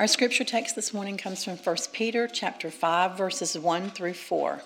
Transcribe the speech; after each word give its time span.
Our 0.00 0.06
scripture 0.06 0.44
text 0.44 0.76
this 0.76 0.94
morning 0.94 1.16
comes 1.16 1.42
from 1.42 1.56
1 1.56 1.76
Peter 1.92 2.28
chapter 2.28 2.70
5 2.70 3.18
verses 3.18 3.58
1 3.58 3.90
through 3.90 4.14
4. 4.14 4.62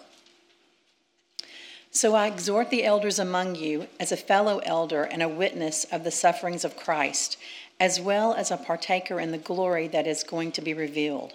So 1.91 2.15
I 2.15 2.27
exhort 2.27 2.69
the 2.69 2.85
elders 2.85 3.19
among 3.19 3.55
you 3.55 3.87
as 3.99 4.13
a 4.13 4.17
fellow 4.19 4.59
elder 4.59 5.05
and 5.05 5.23
a 5.23 5.31
witness 5.31 5.85
of 5.85 6.05
the 6.05 6.11
sufferings 6.11 6.67
of 6.67 6.77
Christ, 6.77 7.39
as 7.81 7.99
well 7.99 8.35
as 8.35 8.51
a 8.51 8.59
partaker 8.59 9.19
in 9.19 9.33
the 9.33 9.39
glory 9.39 9.89
that 9.89 10.07
is 10.07 10.23
going 10.23 10.53
to 10.53 10.61
be 10.61 10.75
revealed. 10.75 11.33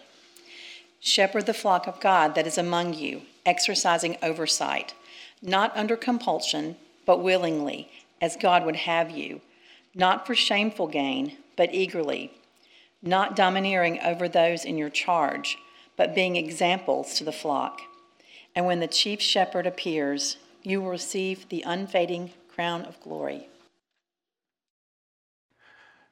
Shepherd 1.00 1.48
the 1.48 1.56
flock 1.56 1.88
of 1.88 2.00
God 2.00 2.36
that 2.36 2.46
is 2.46 2.60
among 2.60 2.94
you, 2.94 3.24
exercising 3.48 4.16
oversight, 4.22 4.94
not 5.42 5.76
under 5.76 5.98
compulsion, 5.98 6.76
but 7.08 7.24
willingly, 7.24 7.90
as 8.22 8.38
God 8.38 8.64
would 8.64 8.76
have 8.76 9.10
you, 9.10 9.42
not 9.96 10.28
for 10.28 10.36
shameful 10.36 10.86
gain, 10.86 11.38
but 11.56 11.74
eagerly 11.74 12.32
not 13.08 13.36
domineering 13.36 14.00
over 14.02 14.28
those 14.28 14.66
in 14.66 14.78
your 14.78 14.90
charge, 14.90 15.58
but 15.96 16.16
being 16.16 16.36
examples 16.36 17.16
to 17.16 17.24
the 17.24 17.32
flock. 17.32 17.82
And 18.56 18.66
when 18.66 18.80
the 18.80 18.88
chief 18.88 19.22
shepherd 19.22 19.66
appears, 19.66 20.38
you 20.64 20.82
will 20.82 20.90
receive 20.90 21.50
the 21.50 21.64
unfading 21.66 22.32
crown 22.54 22.84
of 22.84 23.00
glory. 23.02 23.48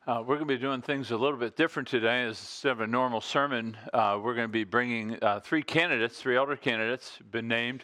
Uh, 0.07 0.19
we're 0.19 0.35
going 0.35 0.47
to 0.47 0.53
be 0.53 0.57
doing 0.57 0.83
things 0.83 1.09
a 1.09 1.17
little 1.17 1.39
bit 1.39 1.55
different 1.55 1.87
today. 1.87 2.27
Instead 2.27 2.73
of 2.73 2.81
a 2.81 2.87
normal 2.87 3.19
sermon, 3.19 3.75
uh, 3.91 4.19
we're 4.21 4.35
going 4.35 4.47
to 4.47 4.51
be 4.51 4.63
bringing 4.63 5.17
uh, 5.23 5.39
three 5.39 5.63
candidates, 5.63 6.21
three 6.21 6.37
elder 6.37 6.55
candidates, 6.55 7.17
been 7.31 7.47
named 7.47 7.83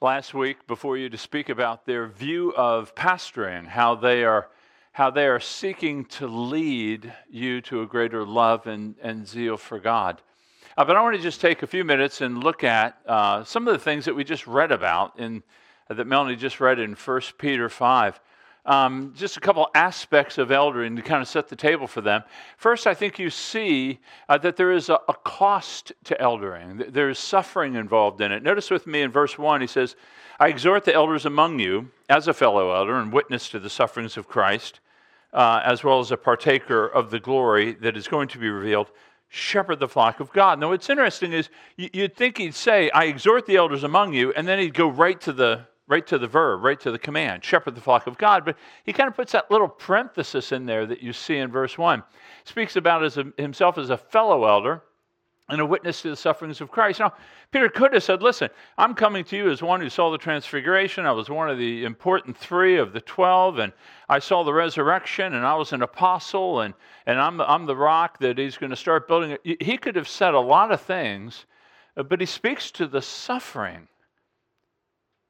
last 0.00 0.32
week 0.32 0.64
before 0.68 0.96
you 0.96 1.08
to 1.08 1.18
speak 1.18 1.48
about 1.48 1.84
their 1.84 2.06
view 2.06 2.54
of 2.54 2.94
pastoring, 2.94 3.66
how 3.66 3.96
they 3.96 4.22
are 4.22 4.48
how 4.96 5.10
they 5.10 5.26
are 5.26 5.38
seeking 5.38 6.06
to 6.06 6.26
lead 6.26 7.12
you 7.28 7.60
to 7.60 7.82
a 7.82 7.86
greater 7.86 8.24
love 8.24 8.66
and, 8.66 8.94
and 9.02 9.28
zeal 9.28 9.58
for 9.58 9.78
God. 9.78 10.22
Uh, 10.74 10.86
but 10.86 10.96
I 10.96 11.02
want 11.02 11.14
to 11.14 11.20
just 11.20 11.38
take 11.38 11.62
a 11.62 11.66
few 11.66 11.84
minutes 11.84 12.22
and 12.22 12.42
look 12.42 12.64
at 12.64 12.96
uh, 13.04 13.44
some 13.44 13.68
of 13.68 13.74
the 13.74 13.78
things 13.78 14.06
that 14.06 14.14
we 14.14 14.24
just 14.24 14.46
read 14.46 14.72
about 14.72 15.18
in 15.18 15.42
uh, 15.90 15.94
that 15.94 16.06
Melanie 16.06 16.34
just 16.34 16.60
read 16.60 16.78
in 16.78 16.94
1 16.94 17.20
Peter 17.36 17.68
5. 17.68 18.18
Um, 18.64 19.12
just 19.14 19.36
a 19.36 19.40
couple 19.40 19.68
aspects 19.74 20.38
of 20.38 20.48
eldering 20.48 20.96
to 20.96 21.02
kind 21.02 21.20
of 21.20 21.28
set 21.28 21.48
the 21.48 21.56
table 21.56 21.86
for 21.86 22.00
them. 22.00 22.22
First, 22.56 22.86
I 22.86 22.94
think 22.94 23.18
you 23.18 23.28
see 23.28 23.98
uh, 24.30 24.38
that 24.38 24.56
there 24.56 24.72
is 24.72 24.88
a, 24.88 24.98
a, 25.08 25.14
cost 25.26 25.92
to 26.04 26.18
eldering. 26.18 26.90
There 26.90 27.10
is 27.10 27.18
suffering 27.18 27.74
involved 27.74 28.22
in 28.22 28.32
it. 28.32 28.42
Notice 28.42 28.70
with 28.70 28.86
me 28.86 29.02
in 29.02 29.10
verse 29.10 29.36
1, 29.36 29.60
he 29.60 29.66
says, 29.66 29.94
I 30.40 30.48
exhort 30.48 30.86
the 30.86 30.94
elders 30.94 31.26
among 31.26 31.58
you 31.58 31.90
as 32.08 32.28
a 32.28 32.34
fellow 32.34 32.74
elder 32.74 32.96
and 32.96 33.12
witness 33.12 33.50
to 33.50 33.58
the 33.58 33.68
sufferings 33.68 34.16
of 34.16 34.26
Christ 34.26 34.80
uh, 35.32 35.60
as 35.64 35.84
well 35.84 36.00
as 36.00 36.10
a 36.10 36.16
partaker 36.16 36.86
of 36.86 37.10
the 37.10 37.20
glory 37.20 37.74
that 37.74 37.96
is 37.96 38.08
going 38.08 38.28
to 38.28 38.38
be 38.38 38.48
revealed, 38.48 38.90
shepherd 39.28 39.80
the 39.80 39.88
flock 39.88 40.20
of 40.20 40.32
God. 40.32 40.58
Now, 40.58 40.70
what's 40.70 40.88
interesting 40.88 41.32
is 41.32 41.48
you'd 41.76 42.16
think 42.16 42.38
he'd 42.38 42.54
say, 42.54 42.90
I 42.90 43.04
exhort 43.04 43.46
the 43.46 43.56
elders 43.56 43.84
among 43.84 44.14
you, 44.14 44.32
and 44.32 44.46
then 44.46 44.58
he'd 44.58 44.74
go 44.74 44.88
right 44.88 45.20
to 45.22 45.32
the 45.32 45.66
right 45.88 46.06
to 46.08 46.18
the 46.18 46.26
verb, 46.26 46.64
right 46.64 46.80
to 46.80 46.90
the 46.90 46.98
command, 46.98 47.44
shepherd 47.44 47.76
the 47.76 47.80
flock 47.80 48.08
of 48.08 48.18
God. 48.18 48.44
But 48.44 48.56
he 48.84 48.92
kind 48.92 49.08
of 49.08 49.14
puts 49.14 49.32
that 49.32 49.50
little 49.52 49.68
parenthesis 49.68 50.50
in 50.50 50.66
there 50.66 50.84
that 50.84 51.00
you 51.00 51.12
see 51.12 51.36
in 51.36 51.48
verse 51.50 51.78
1. 51.78 52.02
Speaks 52.44 52.74
about 52.74 53.02
himself 53.38 53.78
as 53.78 53.90
a 53.90 53.96
fellow 53.96 54.46
elder 54.46 54.82
and 55.48 55.60
a 55.60 55.66
witness 55.66 56.02
to 56.02 56.10
the 56.10 56.16
sufferings 56.16 56.60
of 56.60 56.70
Christ. 56.70 57.00
Now, 57.00 57.12
Peter 57.52 57.68
could 57.68 57.94
have 57.94 58.02
said, 58.02 58.22
Listen, 58.22 58.50
I'm 58.76 58.94
coming 58.94 59.24
to 59.24 59.36
you 59.36 59.50
as 59.50 59.62
one 59.62 59.80
who 59.80 59.88
saw 59.88 60.10
the 60.10 60.18
transfiguration. 60.18 61.06
I 61.06 61.12
was 61.12 61.30
one 61.30 61.48
of 61.48 61.58
the 61.58 61.84
important 61.84 62.36
three 62.36 62.78
of 62.78 62.92
the 62.92 63.00
12, 63.00 63.58
and 63.58 63.72
I 64.08 64.18
saw 64.18 64.42
the 64.42 64.52
resurrection, 64.52 65.34
and 65.34 65.46
I 65.46 65.54
was 65.54 65.72
an 65.72 65.82
apostle, 65.82 66.60
and, 66.60 66.74
and 67.06 67.20
I'm, 67.20 67.40
I'm 67.40 67.66
the 67.66 67.76
rock 67.76 68.18
that 68.18 68.38
he's 68.38 68.56
going 68.56 68.70
to 68.70 68.76
start 68.76 69.06
building. 69.06 69.38
He 69.44 69.76
could 69.76 69.94
have 69.96 70.08
said 70.08 70.34
a 70.34 70.40
lot 70.40 70.72
of 70.72 70.80
things, 70.80 71.46
but 71.94 72.20
he 72.20 72.26
speaks 72.26 72.70
to 72.72 72.86
the 72.86 73.02
suffering 73.02 73.86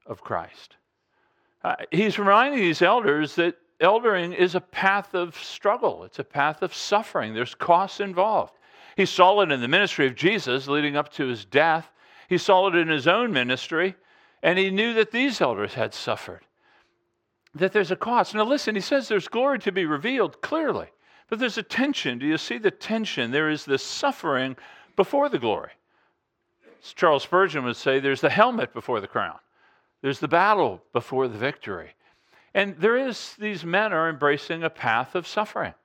of 0.07 0.21
Christ. 0.21 0.77
Uh, 1.63 1.75
he's 1.91 2.17
reminding 2.17 2.59
these 2.59 2.81
elders 2.81 3.35
that 3.35 3.55
eldering 3.81 4.33
is 4.33 4.55
a 4.55 4.61
path 4.61 5.13
of 5.13 5.35
struggle, 5.35 6.03
it's 6.03 6.19
a 6.19 6.23
path 6.23 6.63
of 6.63 6.73
suffering, 6.73 7.33
there's 7.33 7.53
costs 7.53 7.99
involved. 7.99 8.53
He 8.97 9.05
saw 9.05 9.41
it 9.41 9.51
in 9.51 9.61
the 9.61 9.67
ministry 9.67 10.07
of 10.07 10.15
Jesus 10.15 10.67
leading 10.67 10.97
up 10.97 11.13
to 11.13 11.27
his 11.27 11.45
death. 11.45 11.91
He 12.27 12.39
saw 12.39 12.67
it 12.67 12.75
in 12.75 12.87
his 12.87 13.07
own 13.07 13.31
ministry, 13.31 13.95
and 14.41 14.57
he 14.57 14.71
knew 14.71 14.95
that 14.95 15.11
these 15.11 15.39
elders 15.39 15.75
had 15.75 15.93
suffered, 15.93 16.41
that 17.53 17.73
there's 17.73 17.91
a 17.91 17.95
cost. 17.95 18.33
Now, 18.33 18.43
listen, 18.43 18.73
he 18.73 18.81
says 18.81 19.07
there's 19.07 19.27
glory 19.27 19.59
to 19.59 19.71
be 19.71 19.85
revealed 19.85 20.41
clearly, 20.41 20.87
but 21.29 21.37
there's 21.37 21.59
a 21.59 21.63
tension. 21.63 22.17
Do 22.17 22.25
you 22.25 22.39
see 22.39 22.57
the 22.57 22.71
tension? 22.71 23.29
There 23.29 23.51
is 23.51 23.65
this 23.65 23.83
suffering 23.83 24.57
before 24.95 25.29
the 25.29 25.37
glory. 25.37 25.71
As 26.83 26.91
Charles 26.93 27.21
Spurgeon 27.21 27.65
would 27.65 27.75
say, 27.75 27.99
there's 27.99 28.21
the 28.21 28.31
helmet 28.31 28.73
before 28.73 28.99
the 28.99 29.07
crown, 29.07 29.37
there's 30.01 30.19
the 30.19 30.27
battle 30.27 30.81
before 30.91 31.27
the 31.27 31.37
victory. 31.37 31.91
And 32.55 32.75
there 32.77 32.97
is, 32.97 33.35
these 33.37 33.63
men 33.63 33.93
are 33.93 34.09
embracing 34.09 34.63
a 34.63 34.71
path 34.71 35.13
of 35.13 35.27
suffering 35.27 35.75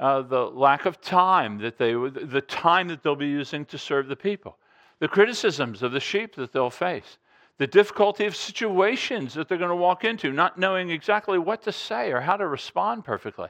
uh, 0.00 0.22
the 0.22 0.46
lack 0.46 0.86
of 0.86 1.00
time 1.00 1.58
that 1.58 1.78
they 1.78 1.92
the 1.92 2.42
time 2.46 2.88
that 2.88 3.02
they'll 3.02 3.16
be 3.16 3.26
using 3.26 3.64
to 3.66 3.78
serve 3.78 4.08
the 4.08 4.16
people, 4.16 4.58
the 4.98 5.08
criticisms 5.08 5.82
of 5.82 5.92
the 5.92 6.00
sheep 6.00 6.34
that 6.36 6.52
they'll 6.52 6.70
face, 6.70 7.18
the 7.58 7.66
difficulty 7.66 8.26
of 8.26 8.34
situations 8.34 9.34
that 9.34 9.48
they're 9.48 9.58
going 9.58 9.70
to 9.70 9.76
walk 9.76 10.04
into, 10.04 10.32
not 10.32 10.58
knowing 10.58 10.90
exactly 10.90 11.38
what 11.38 11.62
to 11.62 11.72
say 11.72 12.10
or 12.10 12.20
how 12.20 12.36
to 12.36 12.46
respond 12.46 13.04
perfectly, 13.04 13.48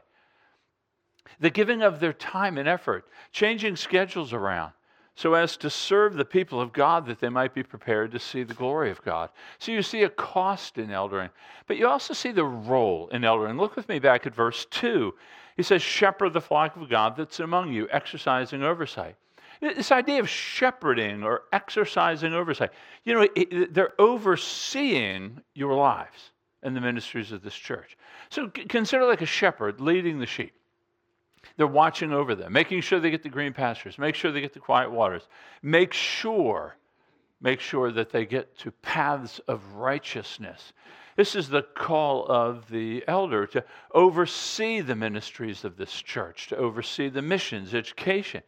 the 1.40 1.50
giving 1.50 1.82
of 1.82 2.00
their 2.00 2.12
time 2.12 2.58
and 2.58 2.68
effort, 2.68 3.06
changing 3.32 3.76
schedules 3.76 4.32
around 4.32 4.72
so 5.16 5.34
as 5.34 5.56
to 5.56 5.70
serve 5.70 6.14
the 6.14 6.24
people 6.24 6.60
of 6.60 6.72
God 6.72 7.06
that 7.06 7.20
they 7.20 7.28
might 7.28 7.54
be 7.54 7.62
prepared 7.62 8.10
to 8.12 8.18
see 8.18 8.42
the 8.42 8.54
glory 8.54 8.90
of 8.90 9.02
God. 9.02 9.30
So 9.58 9.70
you 9.70 9.82
see 9.82 10.02
a 10.02 10.08
cost 10.08 10.76
in 10.76 10.88
eldering, 10.88 11.30
but 11.66 11.76
you 11.76 11.86
also 11.86 12.14
see 12.14 12.32
the 12.32 12.44
role 12.44 13.08
in 13.08 13.22
eldering. 13.22 13.58
Look 13.58 13.76
with 13.76 13.88
me 13.88 14.00
back 14.00 14.26
at 14.26 14.34
verse 14.34 14.66
2. 14.70 15.14
He 15.56 15.62
says, 15.62 15.82
Shepherd 15.82 16.32
the 16.32 16.40
flock 16.40 16.76
of 16.76 16.88
God 16.88 17.16
that's 17.16 17.40
among 17.40 17.72
you, 17.72 17.88
exercising 17.90 18.62
oversight. 18.62 19.16
This 19.60 19.92
idea 19.92 20.20
of 20.20 20.28
shepherding 20.28 21.22
or 21.22 21.42
exercising 21.52 22.34
oversight, 22.34 22.70
you 23.04 23.14
know, 23.14 23.66
they're 23.70 23.98
overseeing 24.00 25.40
your 25.54 25.74
lives 25.74 26.32
and 26.62 26.74
the 26.74 26.80
ministries 26.80 27.30
of 27.30 27.42
this 27.42 27.54
church. 27.54 27.96
So 28.30 28.48
consider 28.48 29.04
like 29.04 29.22
a 29.22 29.26
shepherd 29.26 29.80
leading 29.80 30.18
the 30.18 30.26
sheep. 30.26 30.52
They're 31.56 31.66
watching 31.66 32.12
over 32.12 32.34
them, 32.34 32.52
making 32.52 32.80
sure 32.80 32.98
they 32.98 33.10
get 33.10 33.22
the 33.22 33.28
green 33.28 33.52
pastures, 33.52 33.98
make 33.98 34.14
sure 34.14 34.32
they 34.32 34.40
get 34.40 34.54
the 34.54 34.60
quiet 34.60 34.90
waters, 34.90 35.28
make 35.62 35.92
sure, 35.92 36.76
make 37.40 37.60
sure 37.60 37.92
that 37.92 38.10
they 38.10 38.24
get 38.24 38.58
to 38.58 38.70
paths 38.70 39.40
of 39.46 39.74
righteousness. 39.74 40.72
This 41.16 41.36
is 41.36 41.48
the 41.48 41.62
call 41.62 42.26
of 42.26 42.68
the 42.70 43.04
elder 43.06 43.46
to 43.48 43.64
oversee 43.92 44.80
the 44.80 44.96
ministries 44.96 45.64
of 45.64 45.76
this 45.76 45.92
church, 45.92 46.48
to 46.48 46.56
oversee 46.56 47.08
the 47.08 47.22
missions, 47.22 47.74
education. 47.74 48.42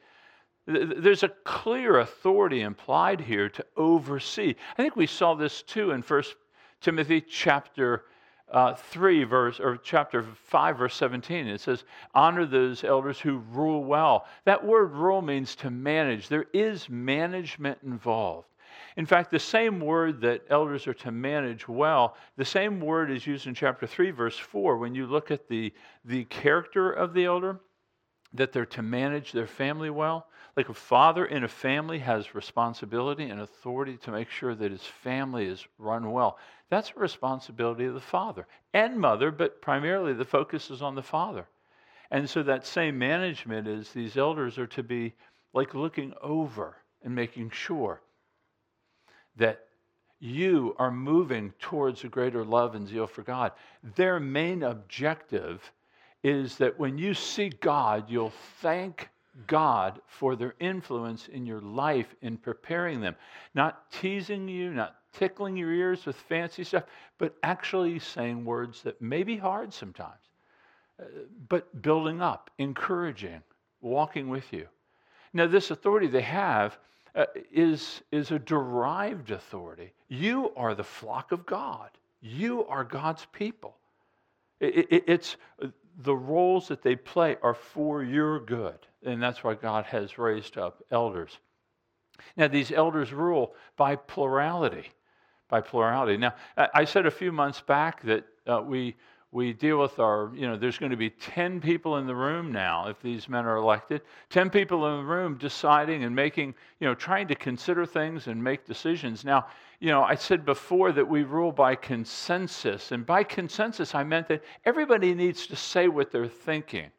There's 0.67 1.23
a 1.23 1.29
clear 1.45 2.01
authority 2.01 2.63
implied 2.63 3.21
here 3.21 3.49
to 3.51 3.65
oversee. 3.77 4.57
I 4.73 4.83
think 4.83 4.97
we 4.97 5.07
saw 5.07 5.35
this 5.35 5.63
too 5.63 5.93
in 5.93 6.03
1 6.03 6.23
Timothy 6.81 7.21
chapter 7.21 8.05
uh, 8.51 8.75
3, 8.75 9.25
verse, 9.25 9.61
or 9.61 9.77
chapter 9.77 10.23
5, 10.23 10.79
verse 10.79 10.95
17. 10.95 11.47
It 11.49 11.61
says, 11.61 11.85
Honor 12.15 12.47
those 12.47 12.85
elders 12.85 13.19
who 13.19 13.39
rule 13.39 13.85
well. 13.85 14.27
That 14.45 14.65
word 14.65 14.93
rule 14.93 15.23
means 15.23 15.57
to 15.57 15.71
manage. 15.71 16.29
There 16.29 16.47
is 16.53 16.89
management 16.89 17.79
involved. 17.83 18.49
In 18.97 19.07
fact, 19.07 19.31
the 19.31 19.39
same 19.39 19.81
word 19.81 20.21
that 20.23 20.45
elders 20.49 20.87
are 20.87 20.95
to 20.95 21.11
manage 21.11 21.69
well, 21.69 22.17
the 22.37 22.45
same 22.45 22.81
word 22.81 23.11
is 23.11 23.27
used 23.27 23.47
in 23.47 23.55
chapter 23.55 23.87
3, 23.87 24.11
verse 24.11 24.39
4, 24.39 24.79
when 24.79 24.95
you 24.95 25.07
look 25.07 25.31
at 25.31 25.49
the, 25.49 25.73
the 26.05 26.25
character 26.25 26.91
of 26.91 27.13
the 27.13 27.25
elder, 27.25 27.61
that 28.33 28.53
they're 28.53 28.67
to 28.67 28.83
manage 28.83 29.33
their 29.33 29.47
family 29.47 29.91
well. 29.91 30.27
Like 30.57 30.69
a 30.69 30.75
father 30.75 31.27
in 31.27 31.45
a 31.45 31.49
family 31.49 31.99
has 31.99 32.35
responsibility 32.35 33.25
and 33.25 33.41
authority 33.41 33.97
to 33.99 34.11
make 34.11 34.31
sure 34.31 34.55
that 34.55 34.71
his 34.71 34.85
family 34.85 35.47
is 35.47 35.67
run 35.79 36.11
well. 36.13 36.39
That's 36.71 36.93
a 36.97 37.01
responsibility 37.01 37.85
of 37.85 37.95
the 37.95 38.01
father 38.01 38.47
and 38.73 38.99
mother, 38.99 39.31
but 39.31 39.61
primarily 39.61 40.15
the 40.15 40.25
focus 40.25 40.71
is 40.71 40.83
on 40.83 40.95
the 40.95 41.03
father. 41.03 41.47
And 42.11 42.29
so 42.29 42.43
that 42.43 42.67
same 42.67 42.99
management 42.99 43.69
is 43.69 43.91
these 43.91 44.17
elders 44.17 44.59
are 44.59 44.67
to 44.69 44.83
be 44.83 45.15
like 45.53 45.75
looking 45.75 46.15
over 46.23 46.77
and 47.03 47.15
making 47.15 47.51
sure 47.51 48.01
that 49.37 49.67
you 50.19 50.75
are 50.79 50.91
moving 50.91 51.53
towards 51.59 52.05
a 52.05 52.09
greater 52.09 52.45
love 52.45 52.75
and 52.75 52.89
zeal 52.89 53.07
for 53.07 53.23
God. 53.23 53.53
Their 53.97 54.19
main 54.19 54.63
objective 54.63 55.71
is 56.25 56.57
that 56.57 56.79
when 56.79 56.99
you 56.99 57.15
see 57.15 57.51
God, 57.61 58.09
you'll 58.09 58.33
thank 58.61 59.11
God 59.47 60.01
for 60.07 60.35
their 60.35 60.55
influence 60.61 61.29
in 61.29 61.45
your 61.45 61.61
life 61.61 62.15
in 62.23 62.39
preparing 62.39 63.01
them. 63.01 63.15
Not 63.55 63.91
teasing 63.91 64.49
you, 64.49 64.73
not 64.73 64.97
tickling 65.13 65.57
your 65.57 65.73
ears 65.73 66.07
with 66.07 66.17
fancy 66.17 66.65
stuff, 66.65 66.85
but 67.19 67.37
actually 67.43 67.99
saying 67.99 68.45
words 68.45 68.83
that 68.83 69.01
may 69.01 69.23
be 69.23 69.37
hard 69.37 69.73
sometimes, 69.73 70.13
uh, 71.01 71.05
but 71.49 71.83
building 71.83 72.23
up, 72.23 72.51
encouraging, 72.59 73.43
walking 73.81 74.29
with 74.29 74.53
you. 74.53 74.67
Now, 75.33 75.47
this 75.47 75.71
authority 75.71 76.07
they 76.07 76.23
have 76.23 76.79
uh, 77.17 77.25
is, 77.53 78.03
is 78.13 78.31
a 78.31 78.39
derived 78.39 79.31
authority. 79.31 79.93
You 80.09 80.53
are 80.57 80.75
the 80.75 80.85
flock 80.85 81.33
of 81.33 81.47
God, 81.47 81.91
you 82.21 82.65
are 82.67 82.85
God's 82.85 83.27
people. 83.33 83.77
It, 84.61 84.87
it, 84.91 85.05
it's 85.07 85.37
the 85.99 86.15
roles 86.15 86.69
that 86.69 86.83
they 86.83 86.97
play 86.97 87.37
are 87.43 87.55
for 87.55 88.03
your 88.03 88.41
good. 88.41 88.79
And 89.05 89.23
that's 89.23 89.43
why 89.43 89.55
God 89.55 89.85
has 89.87 90.19
raised 90.19 90.59
up 90.59 90.83
elders. 90.91 91.39
Now, 92.37 92.49
these 92.49 92.73
elders 92.73 93.13
rule 93.13 93.55
by 93.77 93.97
plurality. 93.97 94.89
By 95.49 95.61
plurality. 95.61 96.17
Now, 96.17 96.35
I 96.57 96.85
said 96.85 97.07
a 97.07 97.11
few 97.11 97.33
months 97.33 97.61
back 97.61 98.03
that 98.03 98.25
uh, 98.47 98.63
we 98.63 98.97
we 99.33 99.53
deal 99.53 99.79
with 99.79 99.99
our, 99.99 100.31
you 100.35 100.47
know, 100.47 100.57
there's 100.57 100.79
going 100.79 100.93
to 100.93 100.97
be 100.97 101.11
10 101.11 101.61
people 101.61 101.97
in 101.97 102.07
the 102.07 102.15
room 102.15 102.53
now 102.53 102.89
if 102.89 103.03
these 103.03 103.29
men 103.29 103.45
are 103.45 103.57
elected. 103.57 104.03
10 104.31 104.51
people 104.51 104.87
in 104.87 104.99
the 104.99 105.13
room 105.13 105.37
deciding 105.37 106.05
and 106.05 106.15
making, 106.15 106.55
you 106.81 106.87
know, 106.87 106.95
trying 106.95 107.27
to 107.29 107.35
consider 107.35 107.85
things 107.85 108.29
and 108.29 108.43
make 108.43 108.65
decisions. 108.65 109.25
Now, 109.25 109.47
you 109.81 109.89
know, 109.89 110.03
I 110.03 110.15
said 110.15 110.45
before 110.45 110.93
that 110.93 111.07
we 111.07 111.25
rule 111.25 111.53
by 111.53 111.75
consensus. 111.75 112.93
And 112.93 113.05
by 113.05 113.25
consensus, 113.25 113.95
I 113.95 114.05
meant 114.05 114.29
that 114.29 114.43
everybody 114.65 115.13
needs 115.13 115.47
to 115.49 115.57
say 115.57 115.89
what 115.89 116.11
they're 116.11 116.29
thinking 116.29 116.91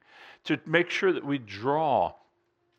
to 0.44 0.60
make 0.66 0.90
sure 0.90 1.14
that 1.14 1.26
we 1.26 1.38
draw 1.38 2.14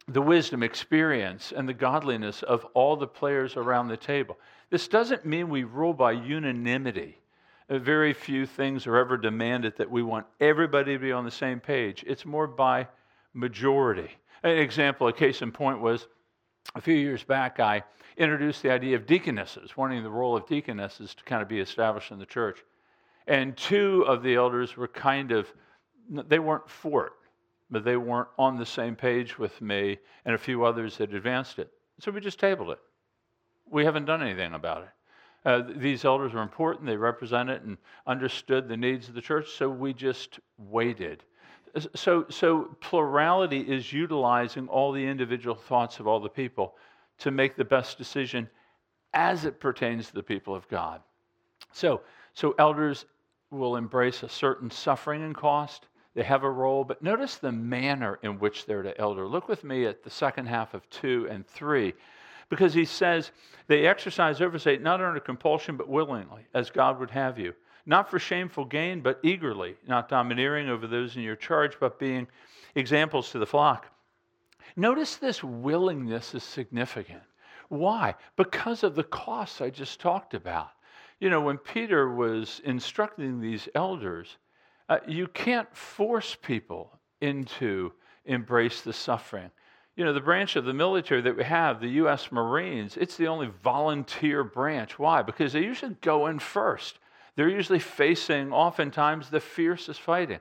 the 0.06 0.22
wisdom, 0.22 0.62
experience, 0.62 1.52
and 1.54 1.68
the 1.68 1.74
godliness 1.74 2.42
of 2.42 2.64
all 2.74 2.96
the 2.96 3.06
players 3.06 3.56
around 3.56 3.88
the 3.88 3.96
table. 3.96 4.38
This 4.70 4.88
doesn't 4.88 5.26
mean 5.26 5.48
we 5.48 5.64
rule 5.64 5.92
by 5.92 6.12
unanimity 6.12 7.18
very 7.69 8.15
few 8.15 8.47
things 8.47 8.87
are 8.87 8.97
ever 8.97 9.17
demanded 9.17 9.76
that 9.76 9.91
we 9.91 10.03
want 10.03 10.26
everybody 10.41 10.94
to 10.94 10.99
be 10.99 11.12
on 11.12 11.25
the 11.25 11.31
same 11.31 11.61
page. 11.61 12.05
It's 12.06 12.25
more 12.25 12.47
by 12.47 12.88
majority. 13.35 14.11
An 14.43 14.56
example, 14.56 15.09
a 15.09 15.12
case 15.12 15.43
in 15.43 15.53
point 15.53 15.81
was 15.81 16.06
a 16.75 16.81
few 16.81 16.94
years 16.94 17.23
back, 17.23 17.61
I 17.61 17.82
introduced 18.17 18.62
the 18.62 18.70
idea 18.70 18.97
of 18.97 19.06
deaconesses, 19.06 19.76
wanting 19.76 20.03
the 20.03 20.11
role 20.11 20.37
of 20.37 20.47
deaconesses 20.47 21.15
to 21.15 21.25
kind 21.25 21.43
of 21.43 21.49
be 21.49 21.61
established 21.61 22.11
in 22.11 22.19
the 22.19 22.26
church. 22.26 22.59
And 23.26 23.56
two 23.56 24.05
of 24.06 24.23
the 24.23 24.35
elders 24.35 24.76
were 24.76 24.88
kind 24.88 25.32
of, 25.32 25.53
they 26.11 26.38
weren't 26.38 26.69
for 26.69 27.06
it, 27.06 27.12
but 27.70 27.85
they 27.85 27.97
weren't 27.97 28.29
on 28.38 28.56
the 28.56 28.67
same 28.67 28.97
page 28.97 29.38
with 29.38 29.61
me, 29.61 29.99
and 30.25 30.35
a 30.35 30.38
few 30.38 30.65
others 30.65 30.97
had 30.97 31.12
advanced 31.12 31.59
it. 31.59 31.70
So 32.00 32.11
we 32.11 32.20
just 32.20 32.41
tabled 32.41 32.70
it. 32.70 32.79
We 33.70 33.85
haven't 33.85 34.06
done 34.06 34.23
anything 34.23 34.55
about 34.55 34.82
it. 34.82 34.88
Uh, 35.48 35.62
these 35.76 36.04
elders 36.04 36.34
were 36.34 36.42
important. 36.42 36.84
They 36.84 36.98
represented 36.98 37.62
and 37.62 37.78
understood 38.06 38.68
the 38.68 38.76
needs 38.76 39.08
of 39.08 39.14
the 39.14 39.22
church, 39.22 39.48
so 39.48 39.66
we 39.66 39.94
just 39.94 40.40
waited. 40.58 41.24
So, 41.94 42.26
so 42.28 42.76
plurality 42.82 43.60
is 43.60 43.90
utilizing 43.90 44.68
all 44.68 44.92
the 44.92 45.06
individual 45.06 45.56
thoughts 45.56 46.00
of 46.00 46.06
all 46.06 46.20
the 46.20 46.28
people 46.28 46.74
to 47.20 47.30
make 47.30 47.56
the 47.56 47.64
best 47.64 47.96
decision 47.96 48.46
as 49.14 49.46
it 49.46 49.58
pertains 49.58 50.08
to 50.08 50.14
the 50.16 50.22
people 50.22 50.54
of 50.54 50.68
God. 50.68 51.00
So, 51.72 52.02
so 52.34 52.54
elders 52.58 53.06
will 53.50 53.76
embrace 53.76 54.22
a 54.22 54.28
certain 54.28 54.70
suffering 54.70 55.22
and 55.22 55.34
cost. 55.34 55.86
They 56.12 56.24
have 56.24 56.42
a 56.42 56.50
role, 56.50 56.84
but 56.84 57.02
notice 57.02 57.36
the 57.36 57.52
manner 57.52 58.18
in 58.22 58.38
which 58.38 58.66
they're 58.66 58.82
to 58.82 59.00
elder. 59.00 59.26
Look 59.26 59.48
with 59.48 59.64
me 59.64 59.86
at 59.86 60.04
the 60.04 60.10
second 60.10 60.44
half 60.44 60.74
of 60.74 60.90
2 60.90 61.26
and 61.30 61.46
3 61.46 61.94
because 62.48 62.74
he 62.74 62.84
says 62.84 63.30
they 63.66 63.86
exercise 63.86 64.40
oversight 64.40 64.82
not 64.82 65.02
under 65.02 65.20
compulsion 65.20 65.76
but 65.76 65.88
willingly, 65.88 66.46
as 66.54 66.70
God 66.70 66.98
would 67.00 67.10
have 67.10 67.38
you. 67.38 67.54
Not 67.86 68.10
for 68.10 68.18
shameful 68.18 68.64
gain, 68.64 69.00
but 69.00 69.18
eagerly, 69.22 69.76
not 69.86 70.08
domineering 70.08 70.68
over 70.68 70.86
those 70.86 71.16
in 71.16 71.22
your 71.22 71.36
charge, 71.36 71.78
but 71.80 71.98
being 71.98 72.26
examples 72.74 73.30
to 73.30 73.38
the 73.38 73.46
flock. 73.46 73.86
Notice 74.76 75.16
this 75.16 75.42
willingness 75.42 76.34
is 76.34 76.44
significant. 76.44 77.22
Why? 77.68 78.14
Because 78.36 78.82
of 78.82 78.94
the 78.94 79.04
costs 79.04 79.60
I 79.60 79.70
just 79.70 80.00
talked 80.00 80.34
about. 80.34 80.70
You 81.20 81.30
know, 81.30 81.40
when 81.40 81.58
Peter 81.58 82.14
was 82.14 82.60
instructing 82.64 83.40
these 83.40 83.68
elders, 83.74 84.36
uh, 84.88 84.98
you 85.06 85.26
can't 85.28 85.74
force 85.76 86.36
people 86.40 86.98
into 87.20 87.92
embrace 88.24 88.82
the 88.82 88.92
suffering 88.92 89.50
you 89.98 90.04
know, 90.04 90.12
the 90.12 90.20
branch 90.20 90.54
of 90.54 90.64
the 90.64 90.72
military 90.72 91.20
that 91.22 91.36
we 91.36 91.42
have, 91.42 91.80
the 91.80 91.88
U.S. 91.88 92.30
Marines, 92.30 92.96
it's 92.96 93.16
the 93.16 93.26
only 93.26 93.50
volunteer 93.64 94.44
branch. 94.44 94.96
Why? 94.96 95.22
Because 95.22 95.52
they 95.52 95.64
usually 95.64 95.96
go 96.02 96.28
in 96.28 96.38
first. 96.38 97.00
They're 97.34 97.48
usually 97.48 97.80
facing, 97.80 98.52
oftentimes, 98.52 99.28
the 99.28 99.40
fiercest 99.40 100.00
fighting. 100.00 100.38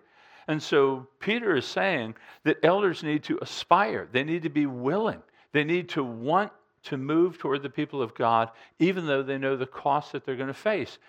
And 0.48 0.62
so 0.62 1.08
Peter 1.20 1.56
is 1.56 1.66
saying 1.66 2.14
that 2.44 2.64
elders 2.64 3.02
need 3.02 3.24
to 3.24 3.40
aspire, 3.42 4.08
they 4.12 4.24
need 4.24 4.44
to 4.44 4.50
be 4.50 4.68
willing, 4.68 5.24
they 5.54 5.64
need 5.64 5.90
to 5.90 6.04
want 6.04 6.52
to 6.84 6.96
move 6.96 7.40
toward 7.40 7.64
the 7.64 7.70
people 7.70 8.00
of 8.00 8.14
God, 8.14 8.52
even 8.78 9.08
though 9.08 9.24
they 9.24 9.40
know 9.40 9.58
the 9.58 9.66
cost 9.66 10.12
that 10.12 10.24
they're 10.24 10.36
going 10.36 10.48
to 10.50 10.54
face. 10.54 11.00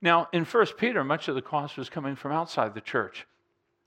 Now, 0.00 0.28
in 0.32 0.46
1 0.46 0.66
Peter, 0.78 1.04
much 1.04 1.28
of 1.28 1.34
the 1.34 1.42
cost 1.42 1.76
was 1.76 1.90
coming 1.90 2.16
from 2.16 2.32
outside 2.32 2.72
the 2.72 2.80
church. 2.80 3.26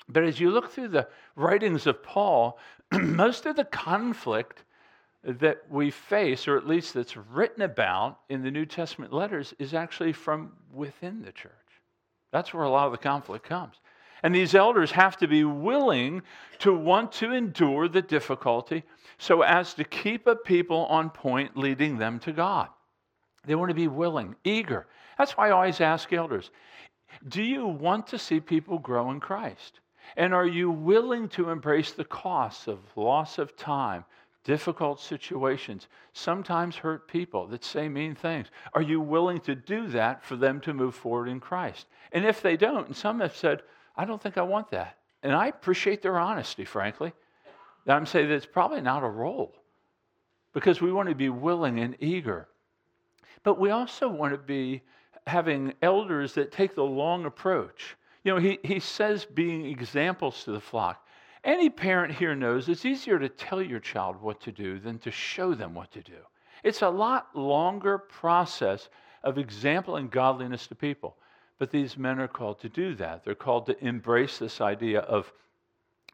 But 0.07 0.23
as 0.23 0.39
you 0.39 0.51
look 0.51 0.71
through 0.71 0.89
the 0.89 1.07
writings 1.35 1.88
of 1.88 2.03
Paul, 2.03 2.59
most 3.00 3.46
of 3.46 3.56
the 3.56 3.66
conflict 3.66 4.64
that 5.24 5.64
we 5.70 5.92
face, 5.92 6.48
or 6.48 6.58
at 6.58 6.68
least 6.68 6.94
that's 6.94 7.16
written 7.16 7.62
about 7.62 8.20
in 8.30 8.42
the 8.44 8.52
New 8.52 8.66
Testament 8.66 9.14
letters, 9.14 9.54
is 9.60 9.74
actually 9.74 10.14
from 10.14 10.52
within 10.74 11.22
the 11.22 11.32
church. 11.32 11.52
That's 12.32 12.54
where 12.54 12.64
a 12.64 12.70
lot 12.70 12.88
of 12.88 12.92
the 12.92 12.98
conflict 12.98 13.46
comes. 13.46 13.76
And 14.24 14.34
these 14.34 14.56
elders 14.56 14.92
have 14.92 15.18
to 15.18 15.28
be 15.28 15.44
willing 15.44 16.22
to 16.60 16.74
want 16.74 17.12
to 17.14 17.32
endure 17.32 17.88
the 17.88 18.02
difficulty 18.02 18.84
so 19.18 19.42
as 19.42 19.74
to 19.76 19.84
keep 19.84 20.28
a 20.28 20.36
people 20.36 20.86
on 20.86 21.10
point, 21.10 21.58
leading 21.58 21.98
them 21.98 22.20
to 22.20 22.32
God. 22.32 22.70
They 23.46 23.56
want 23.56 23.70
to 23.70 23.76
be 23.76 23.88
willing, 23.88 24.36
eager. 24.44 24.88
That's 25.18 25.38
why 25.38 25.48
I 25.48 25.52
always 25.52 25.82
ask 25.82 26.12
elders 26.14 26.52
do 27.28 27.44
you 27.44 27.68
want 27.68 28.08
to 28.08 28.18
see 28.18 28.40
people 28.40 28.80
grow 28.80 29.12
in 29.12 29.20
Christ? 29.20 29.82
And 30.18 30.34
are 30.34 30.48
you 30.48 30.72
willing 30.72 31.30
to 31.30 31.50
embrace 31.50 31.92
the 31.92 32.06
costs 32.06 32.68
of 32.68 32.80
loss 32.96 33.38
of 33.38 33.56
time, 33.56 34.06
difficult 34.44 35.00
situations, 35.00 35.88
sometimes 36.13 36.75
hurt 36.75 37.08
people 37.08 37.48
that 37.48 37.63
say 37.63 37.88
mean 37.88 38.16
things? 38.16 38.48
Are 38.74 38.81
you 38.81 39.00
willing 39.00 39.40
to 39.42 39.56
do 39.56 39.88
that 39.90 40.24
for 40.24 40.36
them 40.36 40.60
to 40.62 40.74
move 40.74 40.96
forward 40.96 41.28
in 41.28 41.40
Christ? 41.40 41.88
And 42.12 42.25
if 42.25 42.42
they 42.42 42.58
don't, 42.58 42.88
and 42.88 42.96
some 42.96 43.19
have 43.19 43.36
said, 43.36 43.62
I 43.96 44.06
don't 44.06 44.22
think 44.22 44.38
I 44.38 44.44
want 44.44 44.72
that. 44.72 44.98
And 45.24 45.34
I 45.34 45.48
appreciate 45.48 46.02
their 46.02 46.18
honesty, 46.18 46.66
frankly. 46.66 47.14
I'm 47.88 48.06
saying 48.06 48.30
that 48.30 48.36
it's 48.36 48.46
probably 48.46 48.81
not 48.81 49.04
a 49.04 49.10
role 49.10 49.56
because 50.54 50.81
we 50.81 50.92
want 50.92 51.10
to 51.10 51.16
be 51.16 51.30
willing 51.30 51.80
and 51.80 51.95
eager. 52.00 52.47
But 53.44 53.59
we 53.59 53.71
also 53.71 54.07
want 54.07 54.33
to 54.33 54.38
be 54.38 54.81
having 55.28 55.74
elders 55.81 56.33
that 56.33 56.52
take 56.52 56.76
the 56.76 56.83
long 56.83 57.26
approach. 57.26 57.95
You 58.23 58.33
know, 58.33 58.40
he, 58.40 58.59
he 58.63 58.80
says 58.80 59.25
being 59.25 59.66
examples 59.66 60.44
to 60.44 60.51
the 60.51 60.59
flock. 60.59 61.07
Any 61.44 61.69
parent 61.69 62.13
here 62.13 62.35
knows 62.35 62.69
it's 62.69 62.85
easier 62.85 63.18
to 63.18 63.30
tell 63.30 63.61
your 63.61 63.80
child 63.80 64.21
what 64.21 64.40
to 64.42 64.51
do 64.51 64.80
than 64.80 64.99
to 64.99 65.11
show 65.11 65.56
them 65.56 65.73
what 65.73 65.92
to 65.92 66.01
do. 66.01 66.18
It's 66.63 66.83
a 66.83 66.90
lot 66.90 67.35
longer 67.35 67.97
process 67.97 68.90
of 69.23 69.37
example 69.37 69.95
and 69.95 70.11
godliness 70.11 70.68
to 70.68 70.75
people. 70.75 71.18
But 71.57 71.71
these 71.71 71.97
men 71.97 72.19
are 72.19 72.28
called 72.28 72.59
to 72.61 72.69
do 72.69 72.95
that. 72.95 73.23
They're 73.23 73.35
called 73.35 73.68
to 73.68 73.85
embrace 73.85 74.37
this 74.37 74.61
idea 74.61 75.01
of, 75.01 75.31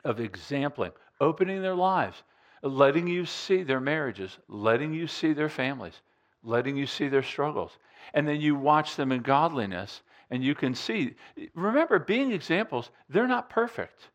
of 0.03 0.19
exempling, 0.19 0.91
opening 1.21 1.61
their 1.61 1.75
lives, 1.75 2.23
letting 2.61 3.07
you 3.07 3.25
see 3.25 3.63
their 3.63 3.79
marriages, 3.79 4.37
letting 4.47 4.93
you 4.93 5.07
see 5.07 5.33
their 5.33 5.49
families, 5.49 6.01
letting 6.43 6.75
you 6.75 6.85
see 6.85 7.07
their 7.07 7.23
struggles. 7.23 7.77
And 8.13 8.27
then 8.27 8.41
you 8.41 8.55
watch 8.55 8.95
them 8.95 9.11
in 9.11 9.21
godliness 9.21 10.01
and 10.29 10.43
you 10.43 10.55
can 10.55 10.75
see. 10.75 11.15
Remember, 11.53 11.99
being 11.99 12.31
examples, 12.31 12.89
they're 13.09 13.27
not 13.27 13.49
perfect. 13.49 14.09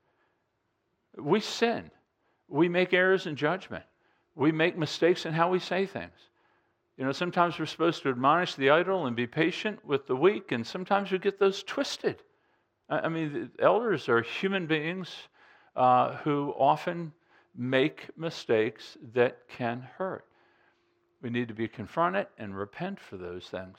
We 1.16 1.40
sin, 1.40 1.90
we 2.48 2.68
make 2.68 2.92
errors 2.92 3.26
in 3.26 3.36
judgment, 3.36 3.84
we 4.34 4.52
make 4.52 4.76
mistakes 4.76 5.26
in 5.26 5.32
how 5.32 5.50
we 5.50 5.58
say 5.58 5.86
things. 5.86 6.30
You 6.96 7.04
know, 7.04 7.12
sometimes 7.12 7.58
we're 7.58 7.66
supposed 7.66 8.02
to 8.02 8.10
admonish 8.10 8.54
the 8.54 8.70
idle 8.70 9.06
and 9.06 9.16
be 9.16 9.26
patient 9.26 9.84
with 9.84 10.06
the 10.06 10.16
weak, 10.16 10.52
and 10.52 10.66
sometimes 10.66 11.10
we 11.10 11.18
get 11.18 11.38
those 11.38 11.62
twisted. 11.62 12.22
I 12.88 13.08
mean, 13.08 13.50
elders 13.58 14.08
are 14.08 14.20
human 14.20 14.66
beings 14.66 15.10
uh, 15.74 16.16
who 16.16 16.54
often 16.58 17.12
make 17.56 18.08
mistakes 18.16 18.98
that 19.14 19.38
can 19.48 19.80
hurt. 19.96 20.26
We 21.22 21.30
need 21.30 21.48
to 21.48 21.54
be 21.54 21.68
confronted 21.68 22.26
and 22.38 22.56
repent 22.56 23.00
for 23.00 23.16
those 23.16 23.46
things. 23.46 23.78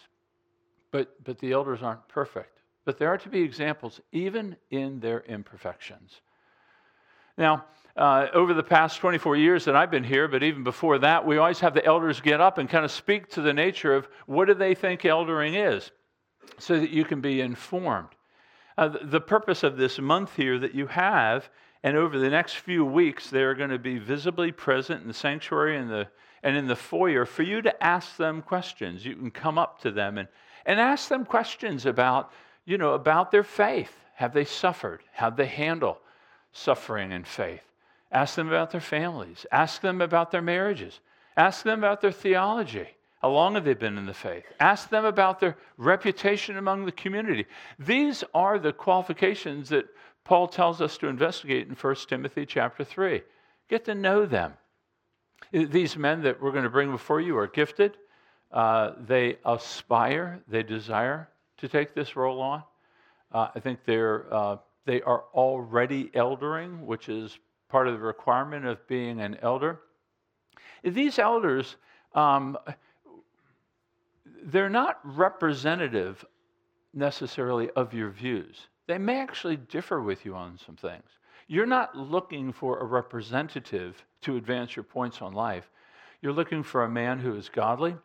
But, 0.94 1.24
but 1.24 1.40
the 1.40 1.54
elders 1.54 1.82
aren't 1.82 2.08
perfect. 2.08 2.60
But 2.86 3.00
there 3.00 3.10
are 3.10 3.18
to 3.18 3.30
be 3.30 3.42
examples 3.42 4.00
even 4.12 4.56
in 4.70 5.00
their 5.00 5.22
imperfections. 5.22 6.22
Now, 7.36 7.66
uh, 7.98 8.28
over 8.32 8.54
the 8.54 8.62
past 8.62 9.00
24 9.00 9.36
years 9.36 9.66
that 9.66 9.76
I've 9.76 9.90
been 9.90 10.04
here, 10.04 10.28
but 10.28 10.44
even 10.44 10.64
before 10.64 11.00
that, 11.00 11.26
we 11.26 11.40
always 11.40 11.60
have 11.62 11.74
the 11.74 11.84
elders 11.84 12.22
get 12.22 12.40
up 12.40 12.60
and 12.60 12.70
kind 12.70 12.86
of 12.86 12.92
speak 12.92 13.28
to 13.32 13.42
the 13.42 13.54
nature 13.54 13.96
of 13.96 14.08
what 14.28 14.46
do 14.46 14.54
they 14.54 14.76
think 14.76 15.02
eldering 15.02 15.56
is 15.56 15.90
so 16.60 16.80
that 16.80 16.92
you 16.92 17.06
can 17.06 17.22
be 17.22 17.42
informed. 17.42 18.10
Uh, 18.78 18.90
the 19.02 19.22
purpose 19.22 19.64
of 19.64 19.78
this 19.78 19.98
month 19.98 20.36
here 20.36 20.60
that 20.60 20.76
you 20.76 20.86
have 20.86 21.50
And 21.86 21.98
over 21.98 22.18
the 22.18 22.30
next 22.30 22.58
few 22.58 22.86
weeks, 22.86 23.30
they're 23.30 23.56
going 23.56 23.72
to 23.72 23.80
be 23.80 23.98
visibly 23.98 24.52
present 24.52 25.02
in 25.02 25.08
the 25.08 25.14
sanctuary 25.14 25.76
and, 25.76 25.90
the, 25.90 26.08
and 26.42 26.56
in 26.56 26.68
the 26.68 26.78
foyer 26.78 27.26
for 27.26 27.44
you 27.44 27.62
to 27.64 27.84
ask 27.84 28.16
them 28.16 28.42
questions. 28.42 29.06
You 29.06 29.16
can 29.16 29.32
come 29.32 29.58
up 29.58 29.82
to 29.82 29.92
them 29.92 30.18
and, 30.18 30.30
and 30.66 30.80
ask 30.80 31.10
them 31.10 31.26
questions 31.26 31.86
about, 31.86 32.32
you 32.66 32.78
know, 32.78 32.94
about 32.94 33.32
their 33.32 33.44
faith. 33.44 33.94
Have 34.16 34.34
they 34.34 34.46
suffered? 34.46 35.02
How 35.12 35.30
they 35.30 35.48
handle 35.48 36.00
suffering 36.52 37.12
and 37.12 37.28
faith? 37.28 37.64
Ask 38.12 38.36
them 38.36 38.48
about 38.48 38.72
their 38.72 38.82
families. 38.82 39.46
Ask 39.52 39.82
them 39.82 40.02
about 40.02 40.32
their 40.32 40.42
marriages. 40.42 41.00
Ask 41.36 41.64
them 41.64 41.80
about 41.80 42.02
their 42.02 42.12
theology. 42.12 42.88
How 43.22 43.30
long 43.30 43.56
have 43.56 43.66
they 43.66 43.74
been 43.74 43.98
in 43.98 44.06
the 44.06 44.14
faith? 44.14 44.46
Ask 44.60 44.90
them 44.90 45.06
about 45.06 45.40
their 45.40 45.58
reputation 45.78 46.58
among 46.58 46.86
the 46.86 46.92
community. 46.92 47.46
These 47.80 48.24
are 48.34 48.60
the 48.60 48.74
qualifications 48.74 49.70
that 49.70 49.86
Paul 50.26 50.48
tells 50.48 50.82
us 50.82 50.98
to 51.00 51.08
investigate 51.08 51.68
in 51.68 51.76
1 51.76 51.96
Timothy 52.08 52.46
chapter 52.46 52.84
3. 52.84 53.24
Get 53.70 53.86
to 53.86 53.96
know 53.96 54.26
them. 54.26 54.54
These 55.52 55.98
men 55.98 56.22
that 56.24 56.42
we're 56.42 56.52
going 56.52 56.64
to 56.66 56.70
bring 56.70 56.92
before 56.92 57.22
you 57.22 57.38
are 57.38 57.48
gifted. 57.48 57.98
Uh, 58.54 58.92
they 59.08 59.38
aspire, 59.46 60.40
they 60.48 60.62
desire 60.62 61.28
to 61.58 61.68
take 61.68 61.96
this 61.96 62.16
role 62.16 62.40
on. 62.40 62.64
Uh, 63.32 63.48
I 63.56 63.60
think 63.60 63.80
they're, 63.84 64.32
uh, 64.32 64.58
they 64.86 65.02
are 65.02 65.24
already 65.34 66.12
eldering, 66.14 66.86
which 66.86 67.10
is 67.10 67.40
part 67.68 67.88
of 67.88 67.94
the 67.96 68.00
requirement 68.00 68.66
of 68.66 68.88
being 68.88 69.20
an 69.20 69.38
elder. 69.42 69.80
These 70.84 71.18
elders, 71.18 71.78
um, 72.14 72.56
they're 74.46 74.70
not 74.70 75.00
representative 75.04 76.24
necessarily 76.94 77.72
of 77.72 77.92
your 77.94 78.12
views. 78.12 78.68
They 78.86 79.00
may 79.00 79.20
actually 79.20 79.58
differ 79.58 80.02
with 80.02 80.26
you 80.26 80.36
on 80.36 80.60
some 80.64 80.76
things. 80.76 81.10
You're 81.48 81.66
not 81.66 81.98
looking 81.98 82.54
for 82.54 82.80
a 82.80 82.86
representative 82.86 84.06
to 84.22 84.38
advance 84.38 84.76
your 84.76 84.84
points 84.84 85.22
on 85.24 85.34
life. 85.34 85.72
You're 86.22 86.34
looking 86.34 86.62
for 86.62 86.84
a 86.84 86.90
man 86.90 87.20
who 87.20 87.36
is 87.36 87.50
godly, 87.50 87.96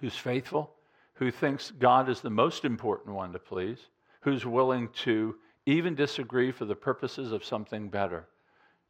who's 0.00 0.16
faithful, 0.16 0.74
who 1.14 1.30
thinks 1.30 1.70
God 1.70 2.08
is 2.08 2.20
the 2.20 2.30
most 2.30 2.64
important 2.64 3.14
one 3.14 3.32
to 3.32 3.38
please, 3.38 3.78
who's 4.20 4.46
willing 4.46 4.88
to 5.04 5.36
even 5.66 5.94
disagree 5.94 6.52
for 6.52 6.64
the 6.64 6.74
purposes 6.74 7.32
of 7.32 7.44
something 7.44 7.88
better. 7.88 8.26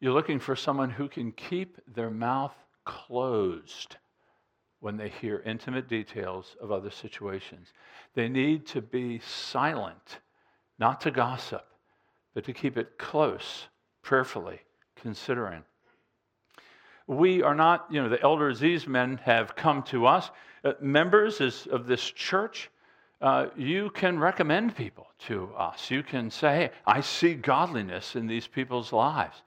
You're 0.00 0.12
looking 0.12 0.38
for 0.38 0.54
someone 0.54 0.90
who 0.90 1.08
can 1.08 1.32
keep 1.32 1.78
their 1.92 2.10
mouth 2.10 2.54
closed 2.84 3.96
when 4.80 4.96
they 4.96 5.08
hear 5.08 5.42
intimate 5.44 5.88
details 5.88 6.56
of 6.60 6.70
other 6.70 6.90
situations. 6.90 7.72
They 8.14 8.28
need 8.28 8.66
to 8.68 8.80
be 8.80 9.18
silent, 9.18 10.18
not 10.78 11.00
to 11.00 11.10
gossip, 11.10 11.66
but 12.34 12.44
to 12.44 12.52
keep 12.52 12.76
it 12.76 12.96
close, 12.96 13.66
prayerfully, 14.02 14.60
considering. 14.94 15.64
We 17.08 17.42
are 17.42 17.54
not, 17.54 17.86
you 17.90 18.02
know, 18.02 18.08
the 18.08 18.22
elders, 18.22 18.60
these 18.60 18.86
men 18.86 19.18
have 19.24 19.56
come 19.56 19.82
to 19.84 20.06
us. 20.06 20.30
Uh, 20.64 20.72
members 20.80 21.40
of 21.66 21.86
this 21.86 22.10
church, 22.10 22.70
uh, 23.20 23.46
you 23.56 23.90
can 23.90 24.18
recommend 24.18 24.76
people 24.76 25.08
to 25.26 25.50
us. 25.56 25.90
You 25.90 26.02
can 26.02 26.30
say, 26.30 26.56
hey, 26.56 26.70
I 26.86 27.00
see 27.00 27.34
godliness 27.34 28.16
in 28.16 28.26
these 28.26 28.46
people's 28.46 28.92
lives. 28.92 29.42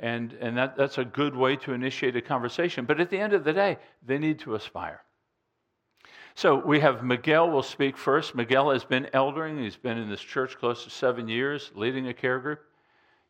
And, 0.00 0.32
and 0.40 0.56
that, 0.56 0.76
that's 0.76 0.98
a 0.98 1.04
good 1.04 1.34
way 1.34 1.56
to 1.56 1.72
initiate 1.72 2.14
a 2.16 2.22
conversation. 2.22 2.84
But 2.84 3.00
at 3.00 3.10
the 3.10 3.18
end 3.18 3.32
of 3.32 3.42
the 3.42 3.52
day, 3.52 3.78
they 4.06 4.18
need 4.18 4.38
to 4.40 4.54
aspire. 4.54 5.02
So 6.36 6.54
we 6.54 6.78
have 6.78 7.02
Miguel 7.02 7.50
will 7.50 7.64
speak 7.64 7.96
first. 7.96 8.36
Miguel 8.36 8.70
has 8.70 8.84
been 8.84 9.08
eldering. 9.12 9.60
He's 9.60 9.76
been 9.76 9.98
in 9.98 10.08
this 10.08 10.20
church 10.20 10.56
close 10.56 10.84
to 10.84 10.90
seven 10.90 11.26
years, 11.26 11.72
leading 11.74 12.06
a 12.06 12.14
care 12.14 12.38
group. 12.38 12.60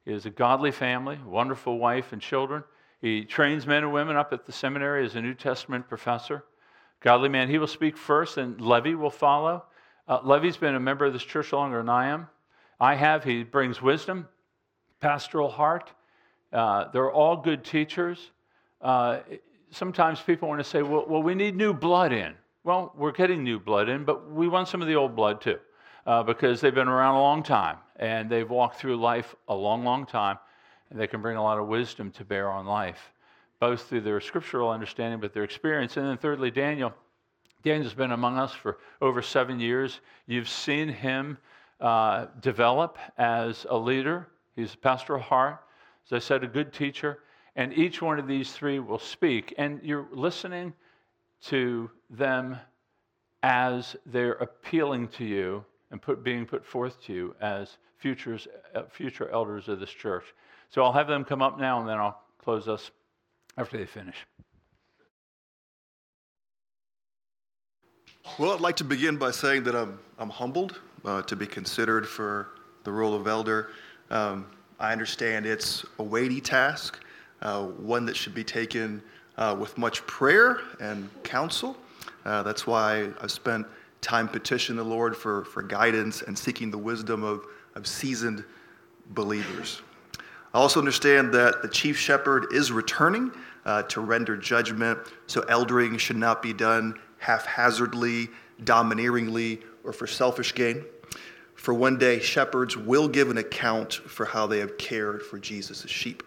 He 0.04 0.12
has 0.12 0.26
a 0.26 0.30
godly 0.30 0.72
family, 0.72 1.18
wonderful 1.24 1.78
wife 1.78 2.12
and 2.12 2.20
children. 2.20 2.64
He 3.00 3.24
trains 3.24 3.66
men 3.66 3.84
and 3.84 3.94
women 3.94 4.16
up 4.16 4.34
at 4.34 4.44
the 4.44 4.52
seminary 4.52 5.06
as 5.06 5.16
a 5.16 5.22
New 5.22 5.32
Testament 5.32 5.88
professor. 5.88 6.44
Godly 7.00 7.28
man. 7.28 7.48
He 7.48 7.58
will 7.58 7.66
speak 7.66 7.96
first, 7.96 8.36
and 8.36 8.60
Levy 8.60 8.94
will 8.94 9.10
follow. 9.10 9.64
Uh, 10.06 10.20
Levy's 10.24 10.56
been 10.56 10.74
a 10.74 10.80
member 10.80 11.04
of 11.04 11.12
this 11.12 11.22
church 11.22 11.52
longer 11.52 11.78
than 11.78 11.88
I 11.88 12.08
am. 12.08 12.28
I 12.80 12.94
have. 12.94 13.24
He 13.24 13.44
brings 13.44 13.82
wisdom, 13.82 14.28
pastoral 15.00 15.50
heart, 15.50 15.92
uh, 16.52 16.90
they're 16.92 17.10
all 17.10 17.36
good 17.36 17.64
teachers. 17.64 18.30
Uh, 18.80 19.20
sometimes 19.70 20.20
people 20.20 20.48
want 20.48 20.60
to 20.60 20.64
say, 20.64 20.82
well, 20.82 21.04
well, 21.08 21.22
we 21.22 21.34
need 21.34 21.56
new 21.56 21.74
blood 21.74 22.12
in. 22.12 22.34
Well, 22.64 22.92
we're 22.96 23.12
getting 23.12 23.42
new 23.42 23.58
blood 23.58 23.88
in, 23.88 24.04
but 24.04 24.30
we 24.30 24.48
want 24.48 24.68
some 24.68 24.82
of 24.82 24.88
the 24.88 24.94
old 24.94 25.14
blood 25.14 25.40
too, 25.40 25.58
uh, 26.06 26.22
because 26.22 26.60
they've 26.60 26.74
been 26.74 26.88
around 26.88 27.14
a 27.14 27.20
long 27.20 27.42
time 27.42 27.78
and 27.96 28.30
they've 28.30 28.48
walked 28.48 28.78
through 28.78 28.96
life 28.96 29.34
a 29.48 29.54
long, 29.54 29.84
long 29.84 30.06
time, 30.06 30.38
and 30.90 30.98
they 30.98 31.06
can 31.06 31.20
bring 31.20 31.36
a 31.36 31.42
lot 31.42 31.58
of 31.58 31.66
wisdom 31.66 32.10
to 32.12 32.24
bear 32.24 32.50
on 32.50 32.66
life, 32.66 33.12
both 33.60 33.82
through 33.82 34.02
their 34.02 34.20
scriptural 34.20 34.70
understanding, 34.70 35.20
but 35.20 35.32
their 35.32 35.44
experience. 35.44 35.96
And 35.96 36.06
then, 36.06 36.18
thirdly, 36.18 36.50
Daniel. 36.50 36.92
Daniel's 37.64 37.94
been 37.94 38.12
among 38.12 38.38
us 38.38 38.52
for 38.52 38.78
over 39.00 39.20
seven 39.20 39.58
years. 39.58 40.00
You've 40.26 40.48
seen 40.48 40.88
him 40.88 41.38
uh, 41.80 42.26
develop 42.40 42.98
as 43.18 43.66
a 43.68 43.76
leader. 43.76 44.28
He's 44.54 44.74
a 44.74 44.78
pastoral 44.78 45.20
heart. 45.20 45.58
As 46.06 46.12
I 46.12 46.18
said, 46.20 46.44
a 46.44 46.46
good 46.46 46.72
teacher. 46.72 47.18
And 47.56 47.72
each 47.74 48.00
one 48.00 48.20
of 48.20 48.28
these 48.28 48.52
three 48.52 48.78
will 48.78 49.00
speak. 49.00 49.54
And 49.58 49.80
you're 49.82 50.06
listening 50.12 50.72
to 51.46 51.90
them 52.10 52.56
as 53.42 53.96
they're 54.06 54.34
appealing 54.34 55.08
to 55.08 55.24
you 55.24 55.64
and 55.90 56.00
put, 56.00 56.22
being 56.22 56.46
put 56.46 56.64
forth 56.64 57.02
to 57.04 57.12
you 57.12 57.34
as 57.40 57.78
futures, 57.96 58.46
uh, 58.74 58.82
future 58.88 59.28
elders 59.30 59.68
of 59.68 59.80
this 59.80 59.90
church. 59.90 60.24
So 60.70 60.82
I'll 60.82 60.92
have 60.92 61.08
them 61.08 61.24
come 61.24 61.42
up 61.42 61.58
now 61.58 61.80
and 61.80 61.88
then 61.88 61.98
I'll 61.98 62.20
close 62.38 62.68
us 62.68 62.90
after 63.58 63.76
they 63.76 63.86
finish. 63.86 64.16
Well, 68.38 68.52
I'd 68.52 68.60
like 68.60 68.76
to 68.76 68.84
begin 68.84 69.16
by 69.16 69.32
saying 69.32 69.64
that 69.64 69.74
I'm, 69.74 69.98
I'm 70.18 70.30
humbled 70.30 70.78
uh, 71.04 71.22
to 71.22 71.34
be 71.34 71.46
considered 71.46 72.06
for 72.06 72.50
the 72.84 72.92
role 72.92 73.14
of 73.14 73.26
elder. 73.26 73.70
Um, 74.10 74.46
I 74.78 74.92
understand 74.92 75.44
it's 75.44 75.84
a 75.98 76.02
weighty 76.02 76.40
task, 76.40 77.00
uh, 77.42 77.64
one 77.64 78.06
that 78.06 78.14
should 78.14 78.34
be 78.34 78.44
taken 78.44 79.02
uh, 79.36 79.56
with 79.58 79.76
much 79.76 80.06
prayer 80.06 80.60
and 80.80 81.10
counsel. 81.24 81.76
Uh, 82.24 82.44
that's 82.44 82.66
why 82.66 83.08
I've 83.20 83.32
spent 83.32 83.66
time 84.00 84.28
petitioning 84.28 84.76
the 84.76 84.88
Lord 84.88 85.16
for, 85.16 85.44
for 85.46 85.62
guidance 85.62 86.22
and 86.22 86.38
seeking 86.38 86.70
the 86.70 86.78
wisdom 86.78 87.24
of, 87.24 87.44
of 87.74 87.88
seasoned 87.88 88.44
believers. 89.10 89.82
I 90.54 90.58
also 90.58 90.80
understand 90.80 91.32
that 91.34 91.60
the 91.62 91.68
chief 91.68 91.98
shepherd 91.98 92.46
is 92.52 92.72
returning 92.72 93.32
uh, 93.64 93.82
to 93.82 94.00
render 94.00 94.36
judgment, 94.36 94.98
so 95.26 95.42
eldering 95.42 95.98
should 95.98 96.16
not 96.16 96.42
be 96.42 96.52
done 96.52 96.98
haphazardly, 97.18 98.28
domineeringly, 98.64 99.62
or 99.84 99.92
for 99.92 100.06
selfish 100.06 100.54
gain. 100.54 100.84
For 101.54 101.74
one 101.74 101.98
day, 101.98 102.20
shepherds 102.20 102.76
will 102.76 103.08
give 103.08 103.30
an 103.30 103.38
account 103.38 103.94
for 103.94 104.24
how 104.24 104.46
they 104.46 104.60
have 104.60 104.78
cared 104.78 105.22
for 105.22 105.38
Jesus' 105.38 105.84
sheep. 105.88 106.22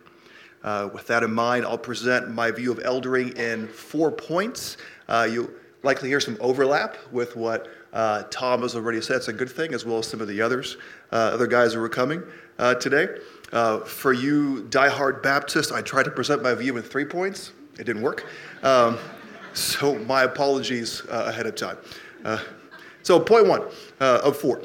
Uh, 0.63 0.89
with 0.93 1.07
that 1.07 1.23
in 1.23 1.33
mind, 1.33 1.65
I'll 1.65 1.77
present 1.77 2.29
my 2.29 2.51
view 2.51 2.71
of 2.71 2.79
eldering 2.79 3.37
in 3.37 3.67
four 3.67 4.11
points. 4.11 4.77
Uh, 5.07 5.27
you'll 5.31 5.49
likely 5.83 6.09
hear 6.09 6.19
some 6.19 6.37
overlap 6.39 6.97
with 7.11 7.35
what 7.35 7.67
uh, 7.93 8.23
Tom 8.29 8.61
has 8.61 8.75
already 8.75 9.01
said. 9.01 9.17
It's 9.17 9.27
a 9.27 9.33
good 9.33 9.49
thing, 9.49 9.73
as 9.73 9.85
well 9.85 9.99
as 9.99 10.07
some 10.07 10.21
of 10.21 10.27
the 10.27 10.41
others, 10.41 10.77
uh, 11.11 11.15
other 11.15 11.47
guys 11.47 11.73
who 11.73 11.81
are 11.81 11.89
coming 11.89 12.23
uh, 12.59 12.75
today. 12.75 13.07
Uh, 13.51 13.79
for 13.79 14.13
you 14.13 14.67
diehard 14.69 15.21
Baptists, 15.21 15.71
I 15.71 15.81
tried 15.81 16.03
to 16.03 16.11
present 16.11 16.41
my 16.41 16.53
view 16.53 16.77
in 16.77 16.83
three 16.83 17.05
points. 17.05 17.51
It 17.77 17.85
didn't 17.85 18.01
work. 18.01 18.25
Um, 18.63 18.97
so 19.53 19.95
my 19.99 20.23
apologies 20.23 21.03
ahead 21.09 21.45
of 21.45 21.55
time. 21.55 21.77
so 23.03 23.19
point 23.19 23.47
one 23.47 23.63
of 23.99 24.37
four. 24.37 24.61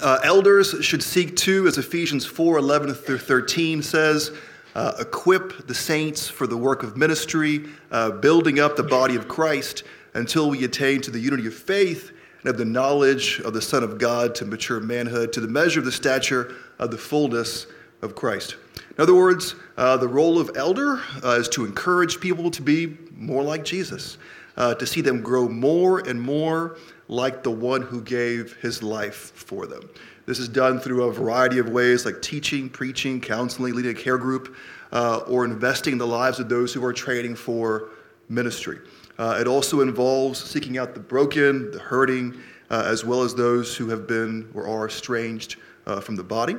Uh, 0.00 0.18
elders 0.24 0.74
should 0.80 1.02
seek 1.02 1.36
to, 1.36 1.66
as 1.66 1.76
Ephesians 1.76 2.24
4 2.24 2.58
11 2.58 2.94
through 2.94 3.18
13 3.18 3.82
says, 3.82 4.30
uh, 4.74 4.94
equip 4.98 5.66
the 5.66 5.74
saints 5.74 6.28
for 6.28 6.46
the 6.46 6.56
work 6.56 6.82
of 6.82 6.96
ministry, 6.96 7.66
uh, 7.90 8.10
building 8.10 8.58
up 8.58 8.74
the 8.74 8.82
body 8.82 9.16
of 9.16 9.28
Christ 9.28 9.84
until 10.14 10.48
we 10.48 10.64
attain 10.64 11.02
to 11.02 11.10
the 11.10 11.20
unity 11.20 11.46
of 11.46 11.54
faith 11.54 12.12
and 12.42 12.50
of 12.50 12.58
the 12.58 12.64
knowledge 12.64 13.40
of 13.40 13.54
the 13.54 13.62
Son 13.62 13.82
of 13.82 13.98
God 13.98 14.34
to 14.36 14.44
mature 14.44 14.80
manhood, 14.80 15.32
to 15.32 15.40
the 15.40 15.48
measure 15.48 15.80
of 15.80 15.86
the 15.86 15.92
stature 15.92 16.54
of 16.78 16.90
the 16.90 16.98
fullness 16.98 17.66
of 18.02 18.14
Christ. 18.14 18.56
In 18.96 19.02
other 19.02 19.14
words, 19.14 19.54
uh, 19.76 19.96
the 19.96 20.08
role 20.08 20.38
of 20.38 20.50
elder 20.56 21.00
uh, 21.24 21.38
is 21.38 21.48
to 21.50 21.64
encourage 21.64 22.20
people 22.20 22.50
to 22.50 22.62
be 22.62 22.98
more 23.16 23.42
like 23.42 23.64
Jesus, 23.64 24.18
uh, 24.56 24.74
to 24.74 24.86
see 24.86 25.00
them 25.00 25.22
grow 25.22 25.48
more 25.48 26.00
and 26.00 26.20
more 26.20 26.76
like 27.08 27.42
the 27.42 27.50
one 27.50 27.82
who 27.82 28.02
gave 28.02 28.54
his 28.56 28.82
life 28.82 29.32
for 29.34 29.66
them. 29.66 29.88
This 30.26 30.38
is 30.38 30.48
done 30.48 30.78
through 30.78 31.04
a 31.04 31.12
variety 31.12 31.58
of 31.58 31.68
ways 31.68 32.04
like 32.04 32.22
teaching, 32.22 32.68
preaching, 32.68 33.20
counseling, 33.20 33.74
leading 33.74 33.92
a 33.92 33.94
care 33.94 34.18
group, 34.18 34.54
uh, 34.92 35.18
or 35.26 35.44
investing 35.44 35.92
in 35.92 35.98
the 35.98 36.06
lives 36.06 36.38
of 36.38 36.48
those 36.48 36.72
who 36.72 36.84
are 36.84 36.92
training 36.92 37.34
for 37.34 37.88
ministry. 38.28 38.78
Uh, 39.18 39.38
it 39.40 39.46
also 39.46 39.80
involves 39.80 40.42
seeking 40.42 40.78
out 40.78 40.94
the 40.94 41.00
broken, 41.00 41.70
the 41.70 41.78
hurting, 41.78 42.40
uh, 42.70 42.84
as 42.86 43.04
well 43.04 43.22
as 43.22 43.34
those 43.34 43.76
who 43.76 43.88
have 43.88 44.06
been 44.06 44.50
or 44.54 44.66
are 44.66 44.86
estranged 44.86 45.56
uh, 45.86 46.00
from 46.00 46.16
the 46.16 46.24
body. 46.24 46.56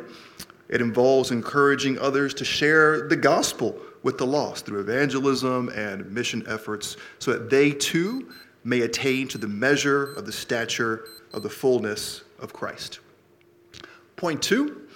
It 0.70 0.82
involves 0.82 1.32
encouraging 1.32 2.00
others 2.00 2.34
to 2.36 2.46
share 2.46 3.08
the 3.08 3.16
gospel 3.16 3.80
with 4.04 4.18
the 4.18 4.26
lost 4.26 4.66
through 4.66 4.82
evangelism 4.82 5.70
and 5.70 6.10
mission 6.12 6.44
efforts 6.48 6.98
so 7.20 7.32
that 7.32 7.50
they 7.50 7.72
too 7.72 8.32
may 8.64 8.82
attain 8.82 9.28
to 9.30 9.38
the 9.38 9.48
measure 9.48 10.14
of 10.14 10.26
the 10.26 10.32
stature 10.32 11.06
of 11.34 11.44
the 11.44 11.50
fullness 11.50 12.24
of 12.40 12.54
Christ. 12.54 13.00
Point 14.16 14.42
two 14.42 14.88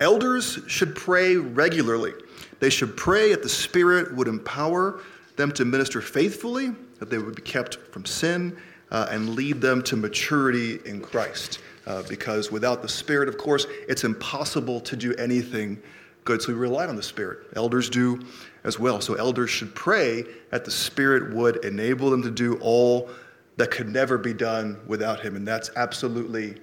elders 0.00 0.58
should 0.66 0.94
pray 0.94 1.36
regularly. 1.36 2.12
They 2.60 2.70
should 2.70 2.96
pray 2.96 3.30
that 3.30 3.42
the 3.42 3.48
Spirit 3.48 4.14
would 4.14 4.28
empower 4.28 5.00
them 5.36 5.52
to 5.52 5.64
minister 5.64 6.00
faithfully, 6.00 6.72
that 6.98 7.10
they 7.10 7.18
would 7.18 7.34
be 7.34 7.42
kept 7.42 7.76
from 7.92 8.04
sin, 8.04 8.56
uh, 8.90 9.08
and 9.10 9.30
lead 9.30 9.60
them 9.60 9.82
to 9.82 9.96
maturity 9.96 10.80
in 10.84 11.00
Christ. 11.00 11.60
Uh, 11.86 12.02
because 12.08 12.50
without 12.50 12.82
the 12.82 12.88
Spirit, 12.88 13.28
of 13.28 13.38
course, 13.38 13.66
it's 13.88 14.02
impossible 14.02 14.80
to 14.80 14.96
do 14.96 15.14
anything 15.14 15.80
good. 16.24 16.42
So 16.42 16.52
we 16.52 16.58
rely 16.58 16.86
on 16.86 16.96
the 16.96 17.02
Spirit. 17.02 17.46
Elders 17.54 17.88
do 17.88 18.20
as 18.64 18.78
well. 18.78 19.00
So 19.00 19.14
elders 19.14 19.50
should 19.50 19.74
pray 19.74 20.24
that 20.50 20.64
the 20.64 20.70
Spirit 20.70 21.32
would 21.32 21.64
enable 21.64 22.10
them 22.10 22.22
to 22.22 22.30
do 22.30 22.58
all 22.60 23.08
that 23.56 23.70
could 23.70 23.88
never 23.88 24.18
be 24.18 24.34
done 24.34 24.80
without 24.86 25.20
Him. 25.20 25.36
And 25.36 25.46
that's 25.46 25.70
absolutely 25.76 26.56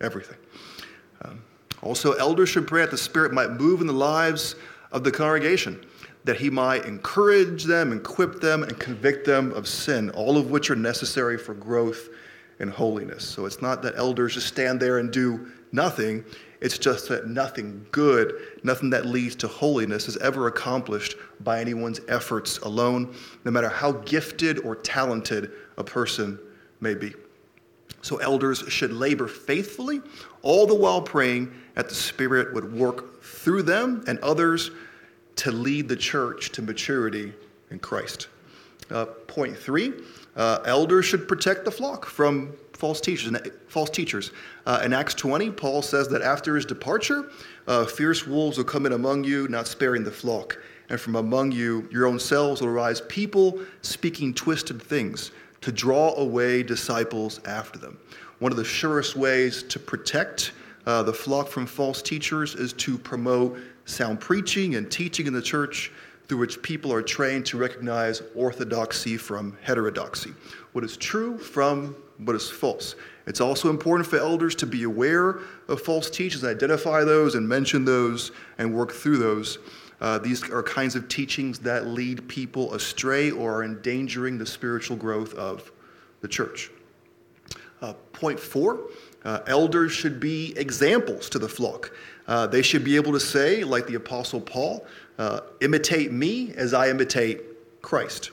everything. 0.00 0.38
Um, 1.24 1.42
also, 1.82 2.12
elders 2.12 2.48
should 2.48 2.66
pray 2.66 2.82
that 2.82 2.90
the 2.90 2.98
Spirit 2.98 3.32
might 3.32 3.50
move 3.50 3.80
in 3.80 3.86
the 3.86 3.92
lives 3.92 4.54
of 4.92 5.04
the 5.04 5.10
congregation, 5.10 5.84
that 6.24 6.36
He 6.36 6.50
might 6.50 6.84
encourage 6.84 7.64
them, 7.64 7.92
equip 7.92 8.40
them, 8.40 8.62
and 8.62 8.78
convict 8.78 9.26
them 9.26 9.52
of 9.52 9.66
sin, 9.66 10.10
all 10.10 10.36
of 10.36 10.50
which 10.50 10.70
are 10.70 10.76
necessary 10.76 11.38
for 11.38 11.54
growth 11.54 12.08
and 12.58 12.70
holiness. 12.70 13.24
So 13.24 13.46
it's 13.46 13.62
not 13.62 13.82
that 13.82 13.94
elders 13.96 14.34
just 14.34 14.46
stand 14.46 14.80
there 14.80 14.98
and 14.98 15.10
do 15.10 15.50
nothing. 15.72 16.24
It's 16.60 16.76
just 16.76 17.08
that 17.08 17.26
nothing 17.26 17.86
good, 17.90 18.34
nothing 18.62 18.90
that 18.90 19.06
leads 19.06 19.34
to 19.36 19.48
holiness 19.48 20.08
is 20.08 20.18
ever 20.18 20.46
accomplished 20.46 21.16
by 21.40 21.60
anyone's 21.60 22.00
efforts 22.08 22.58
alone, 22.58 23.14
no 23.44 23.50
matter 23.50 23.70
how 23.70 23.92
gifted 23.92 24.58
or 24.58 24.76
talented 24.76 25.52
a 25.78 25.84
person 25.84 26.38
may 26.80 26.94
be. 26.94 27.14
So, 28.02 28.16
elders 28.16 28.64
should 28.68 28.92
labor 28.92 29.28
faithfully, 29.28 30.00
all 30.42 30.66
the 30.66 30.74
while 30.74 31.02
praying 31.02 31.52
that 31.74 31.88
the 31.88 31.94
Spirit 31.94 32.54
would 32.54 32.72
work 32.72 33.22
through 33.22 33.62
them 33.62 34.04
and 34.06 34.18
others 34.20 34.70
to 35.40 35.50
lead 35.50 35.88
the 35.88 35.96
church 35.96 36.50
to 36.52 36.60
maturity 36.60 37.32
in 37.70 37.78
Christ. 37.78 38.28
Uh, 38.90 39.06
point 39.06 39.56
three 39.56 39.94
uh, 40.36 40.58
elders 40.66 41.06
should 41.06 41.26
protect 41.26 41.64
the 41.64 41.70
flock 41.70 42.04
from 42.04 42.52
false 42.74 43.00
teachers. 43.00 43.34
False 43.66 43.88
teachers. 43.88 44.32
Uh, 44.66 44.82
in 44.84 44.92
Acts 44.92 45.14
20, 45.14 45.50
Paul 45.52 45.80
says 45.80 46.08
that 46.08 46.20
after 46.20 46.56
his 46.56 46.66
departure, 46.66 47.30
uh, 47.66 47.86
fierce 47.86 48.26
wolves 48.26 48.58
will 48.58 48.64
come 48.64 48.84
in 48.84 48.92
among 48.92 49.24
you, 49.24 49.48
not 49.48 49.66
sparing 49.66 50.04
the 50.04 50.10
flock. 50.10 50.58
And 50.90 51.00
from 51.00 51.16
among 51.16 51.52
you, 51.52 51.88
your 51.90 52.06
own 52.06 52.18
selves 52.18 52.60
will 52.60 52.68
arise 52.68 53.00
people 53.02 53.60
speaking 53.80 54.34
twisted 54.34 54.82
things 54.82 55.30
to 55.62 55.72
draw 55.72 56.14
away 56.16 56.62
disciples 56.62 57.40
after 57.46 57.78
them. 57.78 57.98
One 58.40 58.52
of 58.52 58.58
the 58.58 58.64
surest 58.64 59.16
ways 59.16 59.62
to 59.64 59.78
protect 59.78 60.52
uh, 60.86 61.02
the 61.02 61.12
flock 61.12 61.48
from 61.48 61.66
false 61.66 62.02
teachers 62.02 62.54
is 62.54 62.72
to 62.74 62.98
promote 62.98 63.58
sound 63.90 64.20
preaching 64.20 64.76
and 64.76 64.90
teaching 64.90 65.26
in 65.26 65.32
the 65.32 65.42
church 65.42 65.92
through 66.26 66.38
which 66.38 66.62
people 66.62 66.92
are 66.92 67.02
trained 67.02 67.44
to 67.46 67.58
recognize 67.58 68.22
orthodoxy 68.36 69.16
from 69.16 69.56
heterodoxy, 69.62 70.32
what 70.72 70.84
is 70.84 70.96
true 70.96 71.36
from 71.36 71.96
what 72.18 72.36
is 72.36 72.48
false. 72.48 72.94
It's 73.26 73.40
also 73.40 73.70
important 73.70 74.08
for 74.08 74.18
elders 74.18 74.54
to 74.56 74.66
be 74.66 74.84
aware 74.84 75.40
of 75.68 75.80
false 75.80 76.08
teachings, 76.10 76.44
identify 76.44 77.04
those, 77.04 77.34
and 77.34 77.48
mention 77.48 77.84
those, 77.84 78.32
and 78.58 78.74
work 78.74 78.92
through 78.92 79.18
those. 79.18 79.58
Uh, 80.00 80.18
these 80.18 80.48
are 80.50 80.62
kinds 80.62 80.96
of 80.96 81.08
teachings 81.08 81.58
that 81.58 81.86
lead 81.86 82.26
people 82.28 82.74
astray 82.74 83.30
or 83.30 83.56
are 83.56 83.64
endangering 83.64 84.38
the 84.38 84.46
spiritual 84.46 84.96
growth 84.96 85.34
of 85.34 85.70
the 86.20 86.28
church. 86.28 86.70
Uh, 87.82 87.92
point 88.12 88.38
four 88.38 88.80
uh, 89.24 89.40
elders 89.46 89.92
should 89.92 90.20
be 90.20 90.54
examples 90.56 91.28
to 91.30 91.38
the 91.38 91.48
flock. 91.48 91.92
Uh, 92.26 92.46
they 92.46 92.62
should 92.62 92.84
be 92.84 92.96
able 92.96 93.12
to 93.12 93.20
say, 93.20 93.64
like 93.64 93.86
the 93.86 93.94
Apostle 93.94 94.40
Paul, 94.40 94.86
uh, 95.18 95.40
imitate 95.60 96.12
me 96.12 96.52
as 96.54 96.72
I 96.74 96.88
imitate 96.88 97.82
Christ. 97.82 98.30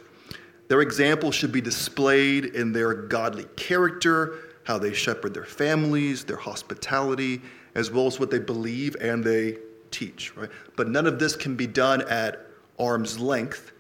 Their 0.68 0.82
example 0.82 1.32
should 1.32 1.52
be 1.52 1.62
displayed 1.62 2.46
in 2.46 2.74
their 2.74 2.94
godly 2.94 3.46
character, 3.56 4.36
how 4.64 4.78
they 4.78 4.94
shepherd 4.94 5.34
their 5.34 5.46
families, 5.46 6.26
their 6.26 6.38
hospitality, 6.38 7.42
as 7.76 7.90
well 7.92 8.08
as 8.08 8.20
what 8.20 8.30
they 8.30 8.40
believe 8.40 8.96
and 9.00 9.24
they 9.24 9.58
teach, 9.92 10.36
right? 10.36 10.50
But 10.76 10.90
none 10.90 11.08
of 11.08 11.20
this 11.20 11.36
can 11.36 11.56
be 11.56 11.68
done 11.68 12.02
at 12.10 12.46
arm's 12.78 13.20
length 13.20 13.72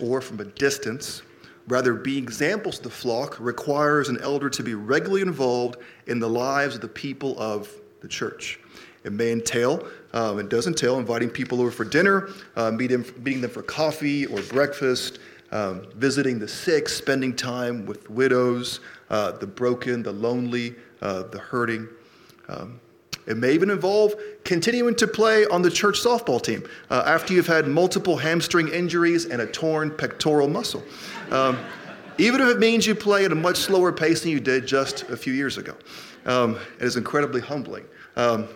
or 0.00 0.20
from 0.20 0.40
a 0.40 0.44
distance. 0.44 1.22
Rather, 1.66 1.94
being 1.94 2.22
examples 2.22 2.78
to 2.78 2.84
the 2.84 2.90
flock 2.90 3.38
requires 3.40 4.08
an 4.08 4.18
elder 4.20 4.48
to 4.50 4.62
be 4.62 4.74
regularly 4.74 5.22
involved 5.22 5.76
in 6.06 6.18
the 6.18 6.28
lives 6.28 6.74
of 6.74 6.80
the 6.80 6.88
people 6.88 7.38
of 7.38 7.70
the 8.00 8.08
church. 8.08 8.58
It 9.08 9.14
may 9.14 9.32
entail, 9.32 9.88
um, 10.12 10.38
it 10.38 10.50
does 10.50 10.66
entail 10.66 10.98
inviting 10.98 11.30
people 11.30 11.62
over 11.62 11.70
for 11.70 11.86
dinner, 11.86 12.28
uh, 12.56 12.70
meeting, 12.70 13.06
meeting 13.22 13.40
them 13.40 13.50
for 13.50 13.62
coffee 13.62 14.26
or 14.26 14.42
breakfast, 14.42 15.18
um, 15.50 15.86
visiting 15.94 16.38
the 16.38 16.46
sick, 16.46 16.90
spending 16.90 17.34
time 17.34 17.86
with 17.86 18.10
widows, 18.10 18.80
uh, 19.08 19.32
the 19.32 19.46
broken, 19.46 20.02
the 20.02 20.12
lonely, 20.12 20.74
uh, 21.00 21.22
the 21.22 21.38
hurting. 21.38 21.88
Um, 22.50 22.78
it 23.26 23.38
may 23.38 23.54
even 23.54 23.70
involve 23.70 24.14
continuing 24.44 24.94
to 24.96 25.06
play 25.06 25.46
on 25.46 25.62
the 25.62 25.70
church 25.70 25.98
softball 25.98 26.42
team 26.42 26.62
uh, 26.90 27.04
after 27.06 27.32
you've 27.32 27.46
had 27.46 27.66
multiple 27.66 28.18
hamstring 28.18 28.68
injuries 28.68 29.24
and 29.24 29.40
a 29.40 29.46
torn 29.46 29.90
pectoral 29.90 30.48
muscle. 30.48 30.82
Um, 31.30 31.58
even 32.18 32.42
if 32.42 32.48
it 32.48 32.58
means 32.58 32.86
you 32.86 32.94
play 32.94 33.24
at 33.24 33.32
a 33.32 33.34
much 33.34 33.56
slower 33.56 33.90
pace 33.90 34.20
than 34.20 34.32
you 34.32 34.40
did 34.40 34.66
just 34.66 35.04
a 35.04 35.16
few 35.16 35.32
years 35.32 35.56
ago. 35.56 35.74
Um, 36.26 36.58
it 36.78 36.84
is 36.84 36.96
incredibly 36.96 37.40
humbling. 37.40 37.86
Um, 38.16 38.48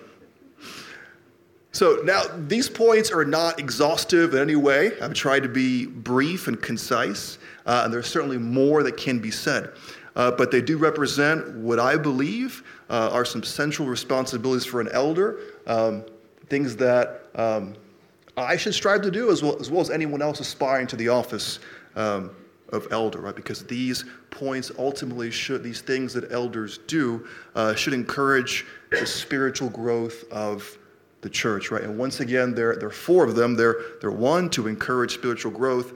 so 1.73 2.01
now 2.05 2.23
these 2.47 2.69
points 2.69 3.11
are 3.11 3.25
not 3.25 3.59
exhaustive 3.59 4.35
in 4.35 4.41
any 4.41 4.57
way. 4.57 4.93
I've 5.01 5.15
tried 5.15 5.43
to 5.43 5.49
be 5.49 5.87
brief 5.87 6.47
and 6.47 6.61
concise, 6.61 7.39
uh, 7.65 7.83
and 7.85 7.93
there's 7.93 8.07
certainly 8.07 8.39
more 8.39 8.83
that 8.83 8.99
can 8.99 9.19
be 9.19 9.31
said. 9.31 9.73
Uh, 10.15 10.31
but 10.31 10.51
they 10.51 10.61
do 10.61 10.77
represent 10.77 11.57
what 11.57 11.81
I 11.81 11.97
believe 11.97 12.63
uh, 12.91 13.09
are 13.13 13.25
some 13.25 13.43
central 13.43 13.89
responsibilities 13.89 14.67
for 14.67 14.83
an 14.83 14.89
elder, 14.93 15.41
um, 15.67 16.05
things 16.49 16.77
that 16.77 17.23
um, 17.35 17.75
I 18.37 18.59
should 18.59 18.75
strive 18.75 19.01
to 19.03 19.11
do 19.11 19.31
as 19.31 19.43
well, 19.43 19.59
as 19.59 19.71
well 19.71 19.81
as 19.81 19.89
anyone 19.89 20.21
else 20.21 20.41
aspiring 20.41 20.87
to 20.89 20.97
the 20.97 21.09
office 21.09 21.59
um, 21.97 22.31
of 22.69 22.87
elder, 22.91 23.21
right? 23.21 23.35
Because 23.35 23.65
these 23.65 24.05
points 24.31 24.71
ultimately 24.79 25.31
should, 25.31 25.63
these 25.63 25.81
things 25.81 26.13
that 26.13 26.31
elders 26.33 26.79
do, 26.87 27.27
uh, 27.55 27.75
should 27.75 27.95
encourage 27.95 28.67
the 28.91 29.07
spiritual 29.07 29.71
growth 29.71 30.25
of 30.31 30.79
the 31.23 31.31
church, 31.31 31.71
right? 31.71 31.83
And 31.83 31.97
once 31.97 32.21
again, 32.21 32.55
there, 32.55 32.77
there 32.77 32.89
are 32.89 32.91
four 32.91 33.25
of 33.25 33.35
them. 33.35 33.55
They're, 33.55 33.77
they're 34.01 34.11
one, 34.11 34.51
to 34.51 34.69
encourage 34.69 35.15
spiritual 35.15 35.53
growth, 35.53 35.95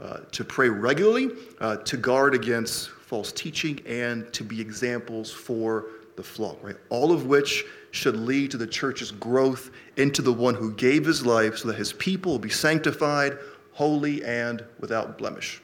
uh, 0.00 0.18
to 0.30 0.44
pray 0.44 0.68
regularly, 0.68 1.30
uh, 1.60 1.76
to 1.78 1.96
guard 1.96 2.34
against 2.34 2.90
false 2.90 3.32
teaching, 3.32 3.80
and 3.86 4.32
to 4.32 4.44
be 4.44 4.60
examples 4.60 5.32
for 5.32 5.86
the 6.16 6.22
flock, 6.22 6.62
right? 6.62 6.76
All 6.90 7.12
of 7.12 7.26
which 7.26 7.64
should 7.90 8.16
lead 8.16 8.50
to 8.52 8.56
the 8.56 8.66
church's 8.66 9.10
growth 9.10 9.70
into 9.96 10.22
the 10.22 10.32
one 10.32 10.54
who 10.54 10.72
gave 10.74 11.04
his 11.04 11.26
life 11.26 11.58
so 11.58 11.68
that 11.68 11.76
his 11.76 11.92
people 11.94 12.32
will 12.32 12.38
be 12.38 12.50
sanctified, 12.50 13.38
holy, 13.72 14.22
and 14.24 14.64
without 14.78 15.18
blemish. 15.18 15.60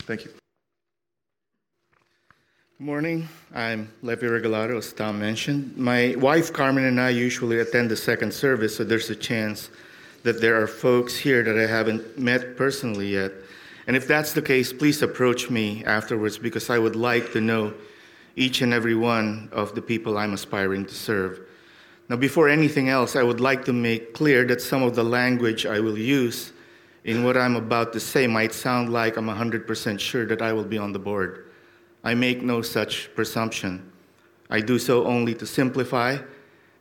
Thank 0.00 0.24
you. 0.24 0.45
Good 2.78 2.84
morning. 2.84 3.28
I'm 3.54 3.90
Levi 4.02 4.26
Regalado, 4.26 4.76
as 4.76 4.92
Tom 4.92 5.18
mentioned. 5.18 5.78
My 5.78 6.14
wife 6.18 6.52
Carmen 6.52 6.84
and 6.84 7.00
I 7.00 7.08
usually 7.08 7.60
attend 7.60 7.90
the 7.90 7.96
second 7.96 8.34
service, 8.34 8.76
so 8.76 8.84
there's 8.84 9.08
a 9.08 9.16
chance 9.16 9.70
that 10.24 10.42
there 10.42 10.60
are 10.60 10.66
folks 10.66 11.16
here 11.16 11.42
that 11.42 11.58
I 11.58 11.66
haven't 11.66 12.18
met 12.18 12.54
personally 12.54 13.14
yet. 13.14 13.32
And 13.86 13.96
if 13.96 14.06
that's 14.06 14.34
the 14.34 14.42
case, 14.42 14.74
please 14.74 15.00
approach 15.00 15.48
me 15.48 15.86
afterwards 15.86 16.36
because 16.36 16.68
I 16.68 16.78
would 16.78 16.96
like 16.96 17.32
to 17.32 17.40
know 17.40 17.72
each 18.36 18.60
and 18.60 18.74
every 18.74 18.94
one 18.94 19.48
of 19.52 19.74
the 19.74 19.80
people 19.80 20.18
I'm 20.18 20.34
aspiring 20.34 20.84
to 20.84 20.94
serve. 20.94 21.40
Now, 22.10 22.16
before 22.16 22.50
anything 22.50 22.90
else, 22.90 23.16
I 23.16 23.22
would 23.22 23.40
like 23.40 23.64
to 23.64 23.72
make 23.72 24.12
clear 24.12 24.44
that 24.48 24.60
some 24.60 24.82
of 24.82 24.94
the 24.94 25.02
language 25.02 25.64
I 25.64 25.80
will 25.80 25.96
use 25.96 26.52
in 27.04 27.24
what 27.24 27.38
I'm 27.38 27.56
about 27.56 27.94
to 27.94 28.00
say 28.00 28.26
might 28.26 28.52
sound 28.52 28.92
like 28.92 29.16
I'm 29.16 29.28
100% 29.28 29.98
sure 29.98 30.26
that 30.26 30.42
I 30.42 30.52
will 30.52 30.64
be 30.64 30.76
on 30.76 30.92
the 30.92 30.98
board. 30.98 31.45
I 32.04 32.14
make 32.14 32.42
no 32.42 32.62
such 32.62 33.14
presumption. 33.14 33.92
I 34.48 34.60
do 34.60 34.78
so 34.78 35.06
only 35.06 35.34
to 35.34 35.46
simplify 35.46 36.18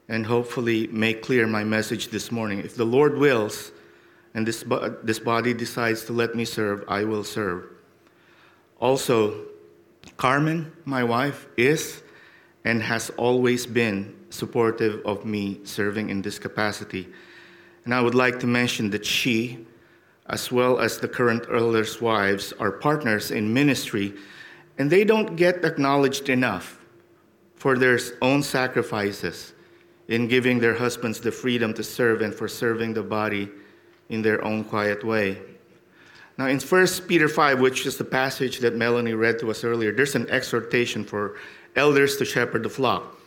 and 0.08 0.26
hopefully 0.26 0.88
make 0.88 1.24
clear 1.24 1.48
my 1.48 1.64
message 1.64 2.10
this 2.10 2.32
morning. 2.32 2.60
If 2.60 2.76
the 2.76 2.86
Lord 2.86 3.18
wills 3.18 3.72
and 4.34 4.46
this, 4.46 4.64
this 5.04 5.20
body 5.20 5.54
decides 5.54 6.04
to 6.06 6.14
let 6.14 6.36
me 6.36 6.46
serve, 6.46 6.84
I 6.88 7.04
will 7.06 7.24
serve. 7.24 7.68
Also, 8.80 9.46
Carmen, 10.18 10.72
my 10.86 11.04
wife, 11.04 11.48
is 11.58 12.04
and 12.66 12.82
has 12.82 13.10
always 13.12 13.66
been 13.66 14.16
supportive 14.30 15.02
of 15.06 15.26
me 15.26 15.62
serving 15.64 16.10
in 16.10 16.22
this 16.22 16.38
capacity. 16.38 17.08
And 17.86 17.94
I 17.94 18.02
would 18.02 18.16
like 18.16 18.40
to 18.40 18.48
mention 18.48 18.90
that 18.90 19.06
she, 19.06 19.66
as 20.28 20.52
well 20.52 20.80
as 20.80 21.00
the 21.00 21.08
current 21.08 21.46
elders' 21.52 22.02
wives, 22.02 22.54
are 22.60 22.72
partners 22.72 23.32
in 23.32 23.54
ministry, 23.54 24.14
and 24.78 24.90
they 24.90 25.04
don't 25.04 25.36
get 25.36 25.64
acknowledged 25.64 26.30
enough 26.30 26.80
for 27.56 27.78
their 27.78 28.00
own 28.22 28.44
sacrifices 28.44 29.54
in 30.08 30.28
giving 30.28 30.60
their 30.60 30.76
husbands 30.76 31.20
the 31.20 31.32
freedom 31.32 31.74
to 31.74 31.84
serve 31.84 32.22
and 32.22 32.34
for 32.34 32.48
serving 32.48 32.94
the 32.94 33.04
body 33.04 33.50
in 34.10 34.22
their 34.22 34.44
own 34.44 34.64
quiet 34.64 35.04
way. 35.04 35.38
Now, 36.38 36.48
in 36.48 36.60
1 36.60 36.88
Peter 37.08 37.30
5, 37.30 37.62
which 37.62 37.86
is 37.86 37.98
the 37.98 38.04
passage 38.04 38.60
that 38.60 38.76
Melanie 38.76 39.14
read 39.14 39.40
to 39.40 39.50
us 39.50 39.64
earlier, 39.64 39.94
there's 39.94 40.16
an 40.16 40.30
exhortation 40.30 41.06
for 41.06 41.38
elders 41.76 42.18
to 42.18 42.26
shepherd 42.26 42.64
the 42.64 42.70
flock. 42.70 43.18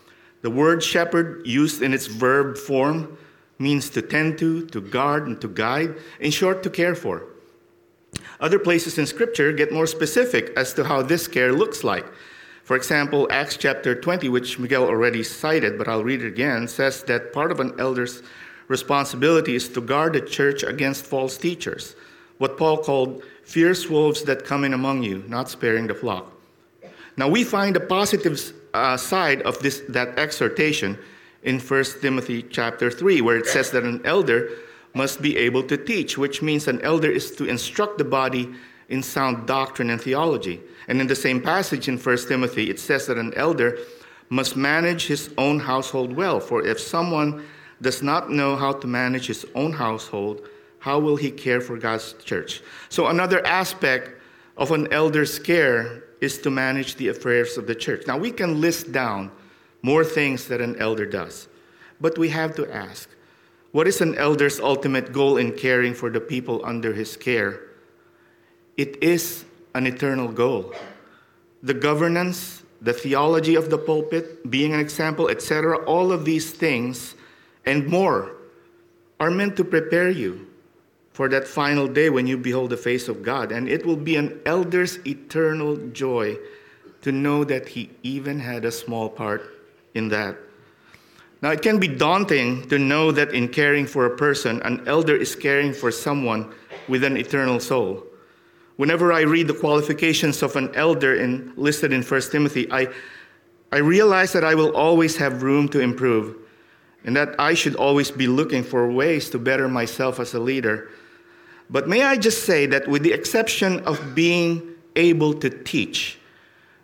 The 0.42 0.50
word 0.50 0.82
shepherd, 0.82 1.46
used 1.46 1.82
in 1.82 1.94
its 1.94 2.06
verb 2.06 2.56
form, 2.56 3.16
means 3.58 3.90
to 3.90 4.02
tend 4.02 4.38
to, 4.38 4.66
to 4.66 4.80
guard, 4.80 5.26
and 5.26 5.40
to 5.40 5.48
guide, 5.48 5.96
in 6.20 6.30
short, 6.30 6.62
to 6.62 6.70
care 6.70 6.94
for. 6.94 7.24
Other 8.40 8.58
places 8.58 8.98
in 8.98 9.06
Scripture 9.06 9.52
get 9.52 9.72
more 9.72 9.86
specific 9.86 10.52
as 10.56 10.72
to 10.74 10.84
how 10.84 11.02
this 11.02 11.26
care 11.26 11.52
looks 11.52 11.82
like. 11.82 12.06
For 12.62 12.76
example, 12.76 13.26
Acts 13.30 13.56
chapter 13.56 13.94
20, 13.94 14.28
which 14.28 14.58
Miguel 14.58 14.84
already 14.84 15.22
cited, 15.22 15.78
but 15.78 15.88
I'll 15.88 16.04
read 16.04 16.22
it 16.22 16.28
again, 16.28 16.68
says 16.68 17.02
that 17.04 17.32
part 17.32 17.50
of 17.50 17.60
an 17.60 17.72
elder's 17.80 18.22
responsibility 18.68 19.54
is 19.54 19.68
to 19.70 19.80
guard 19.80 20.12
the 20.12 20.20
church 20.20 20.62
against 20.62 21.06
false 21.06 21.38
teachers, 21.38 21.96
what 22.36 22.58
Paul 22.58 22.78
called 22.78 23.22
fierce 23.42 23.88
wolves 23.88 24.22
that 24.24 24.44
come 24.44 24.64
in 24.64 24.74
among 24.74 25.02
you, 25.02 25.24
not 25.26 25.48
sparing 25.48 25.86
the 25.86 25.94
flock. 25.94 26.30
Now, 27.16 27.28
we 27.28 27.42
find 27.42 27.74
the 27.74 27.80
positive 27.80 28.38
uh, 28.74 28.96
side 28.96 29.42
of 29.42 29.58
this, 29.60 29.82
that 29.88 30.18
exhortation 30.18 30.98
in 31.42 31.58
1 31.58 31.84
Timothy 32.00 32.42
chapter 32.42 32.90
3, 32.90 33.22
where 33.22 33.38
it 33.38 33.46
says 33.46 33.70
that 33.70 33.84
an 33.84 34.02
elder 34.04 34.50
must 34.98 35.22
be 35.22 35.36
able 35.36 35.62
to 35.62 35.76
teach, 35.76 36.18
which 36.18 36.42
means 36.42 36.66
an 36.66 36.80
elder 36.82 37.10
is 37.10 37.30
to 37.36 37.44
instruct 37.44 37.98
the 37.98 38.04
body 38.04 38.44
in 38.88 39.00
sound 39.00 39.46
doctrine 39.46 39.90
and 39.90 40.00
theology. 40.02 40.60
And 40.88 41.00
in 41.00 41.06
the 41.06 41.14
same 41.14 41.40
passage 41.40 41.86
in 41.86 41.98
1 41.98 42.18
Timothy, 42.26 42.68
it 42.68 42.80
says 42.80 43.06
that 43.06 43.16
an 43.16 43.32
elder 43.34 43.78
must 44.28 44.56
manage 44.56 45.06
his 45.06 45.30
own 45.38 45.60
household 45.60 46.10
well. 46.12 46.40
For 46.40 46.66
if 46.66 46.80
someone 46.80 47.44
does 47.80 48.02
not 48.02 48.28
know 48.28 48.56
how 48.56 48.72
to 48.72 48.86
manage 48.88 49.28
his 49.28 49.46
own 49.54 49.72
household, 49.72 50.36
how 50.80 50.98
will 50.98 51.16
he 51.16 51.30
care 51.30 51.60
for 51.60 51.78
God's 51.78 52.14
church? 52.24 52.60
So, 52.88 53.06
another 53.06 53.40
aspect 53.46 54.10
of 54.56 54.72
an 54.72 54.92
elder's 54.92 55.38
care 55.38 56.02
is 56.20 56.38
to 56.38 56.50
manage 56.50 56.96
the 56.96 57.08
affairs 57.08 57.56
of 57.56 57.66
the 57.68 57.74
church. 57.74 58.02
Now, 58.06 58.18
we 58.18 58.32
can 58.32 58.60
list 58.60 58.90
down 58.90 59.30
more 59.82 60.04
things 60.04 60.48
that 60.48 60.60
an 60.60 60.74
elder 60.76 61.06
does, 61.06 61.46
but 62.00 62.18
we 62.18 62.28
have 62.30 62.56
to 62.56 62.64
ask 62.74 63.08
what 63.72 63.86
is 63.86 64.00
an 64.00 64.16
elder's 64.16 64.60
ultimate 64.60 65.12
goal 65.12 65.36
in 65.36 65.52
caring 65.52 65.94
for 65.94 66.10
the 66.10 66.20
people 66.20 66.64
under 66.64 66.92
his 66.92 67.16
care? 67.16 67.60
It 68.76 69.02
is 69.02 69.44
an 69.74 69.86
eternal 69.86 70.28
goal. 70.28 70.72
The 71.62 71.74
governance, 71.74 72.62
the 72.80 72.92
theology 72.92 73.56
of 73.56 73.70
the 73.70 73.78
pulpit, 73.78 74.48
being 74.50 74.72
an 74.72 74.80
example, 74.80 75.28
etc., 75.28 75.84
all 75.84 76.12
of 76.12 76.24
these 76.24 76.50
things 76.50 77.14
and 77.66 77.86
more 77.86 78.36
are 79.20 79.30
meant 79.30 79.56
to 79.56 79.64
prepare 79.64 80.08
you 80.08 80.46
for 81.12 81.28
that 81.28 81.48
final 81.48 81.88
day 81.88 82.08
when 82.08 82.26
you 82.26 82.38
behold 82.38 82.70
the 82.70 82.76
face 82.76 83.08
of 83.08 83.22
God. 83.22 83.50
And 83.50 83.68
it 83.68 83.84
will 83.84 83.96
be 83.96 84.14
an 84.16 84.40
elder's 84.46 85.04
eternal 85.04 85.76
joy 85.88 86.38
to 87.02 87.12
know 87.12 87.44
that 87.44 87.68
he 87.68 87.90
even 88.02 88.38
had 88.38 88.64
a 88.64 88.70
small 88.70 89.08
part 89.08 89.42
in 89.94 90.08
that. 90.08 90.36
Now, 91.40 91.50
it 91.50 91.62
can 91.62 91.78
be 91.78 91.86
daunting 91.86 92.68
to 92.68 92.78
know 92.78 93.12
that 93.12 93.32
in 93.32 93.48
caring 93.48 93.86
for 93.86 94.06
a 94.06 94.16
person, 94.16 94.60
an 94.62 94.82
elder 94.88 95.16
is 95.16 95.36
caring 95.36 95.72
for 95.72 95.92
someone 95.92 96.52
with 96.88 97.04
an 97.04 97.16
eternal 97.16 97.60
soul. 97.60 98.04
Whenever 98.76 99.12
I 99.12 99.20
read 99.20 99.46
the 99.46 99.54
qualifications 99.54 100.42
of 100.42 100.56
an 100.56 100.74
elder 100.74 101.14
in, 101.14 101.52
listed 101.56 101.92
in 101.92 102.02
1 102.02 102.20
Timothy, 102.32 102.70
I, 102.72 102.88
I 103.70 103.78
realize 103.78 104.32
that 104.32 104.44
I 104.44 104.54
will 104.54 104.74
always 104.74 105.16
have 105.16 105.42
room 105.42 105.68
to 105.70 105.80
improve 105.80 106.36
and 107.04 107.16
that 107.16 107.34
I 107.38 107.54
should 107.54 107.76
always 107.76 108.10
be 108.10 108.26
looking 108.26 108.64
for 108.64 108.90
ways 108.90 109.30
to 109.30 109.38
better 109.38 109.68
myself 109.68 110.18
as 110.18 110.34
a 110.34 110.40
leader. 110.40 110.90
But 111.70 111.88
may 111.88 112.02
I 112.02 112.16
just 112.16 112.44
say 112.44 112.66
that, 112.66 112.88
with 112.88 113.02
the 113.02 113.12
exception 113.12 113.80
of 113.80 114.14
being 114.14 114.74
able 114.96 115.34
to 115.34 115.50
teach, 115.50 116.18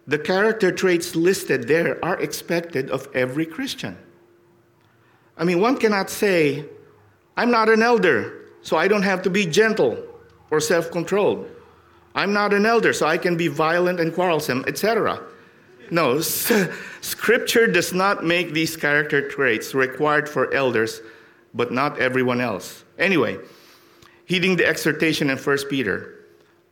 the 0.07 0.19
character 0.19 0.71
traits 0.71 1.17
listed 1.17 1.67
there 1.67 2.05
are 2.05 2.21
expected 2.21 2.90
of 2.90 3.09
every 3.14 3.47
Christian. 3.47 3.97
I 5.37 5.44
mean, 5.44 5.61
one 5.61 5.77
cannot 5.77 6.11
say, 6.11 6.64
I'm 7.37 7.51
not 7.51 7.68
an 7.68 7.83
elder, 7.83 8.47
so 8.62 8.77
I 8.77 8.88
don't 8.88 9.03
have 9.03 9.23
to 9.23 9.31
be 9.31 9.47
gentle 9.47 10.03
or 10.51 10.61
self 10.61 10.90
controlled. 10.90 11.49
I'm 12.14 12.33
not 12.33 12.53
an 12.53 12.64
elder, 12.64 12.92
so 12.92 13.07
I 13.07 13.18
can 13.18 13.37
be 13.37 13.49
violent 13.49 13.99
and 13.99 14.14
quarrelsome, 14.14 14.64
etc. 14.68 15.20
No, 15.90 16.20
Scripture 17.01 17.66
does 17.66 17.92
not 17.92 18.25
make 18.25 18.53
these 18.53 18.77
character 18.77 19.29
traits 19.29 19.75
required 19.75 20.29
for 20.29 20.53
elders, 20.55 21.01
but 21.53 21.73
not 21.73 21.99
everyone 21.99 22.40
else. 22.40 22.85
Anyway, 22.99 23.38
heeding 24.27 24.57
the 24.57 24.66
exhortation 24.66 25.29
in 25.29 25.38
1 25.38 25.59
Peter, 25.68 26.14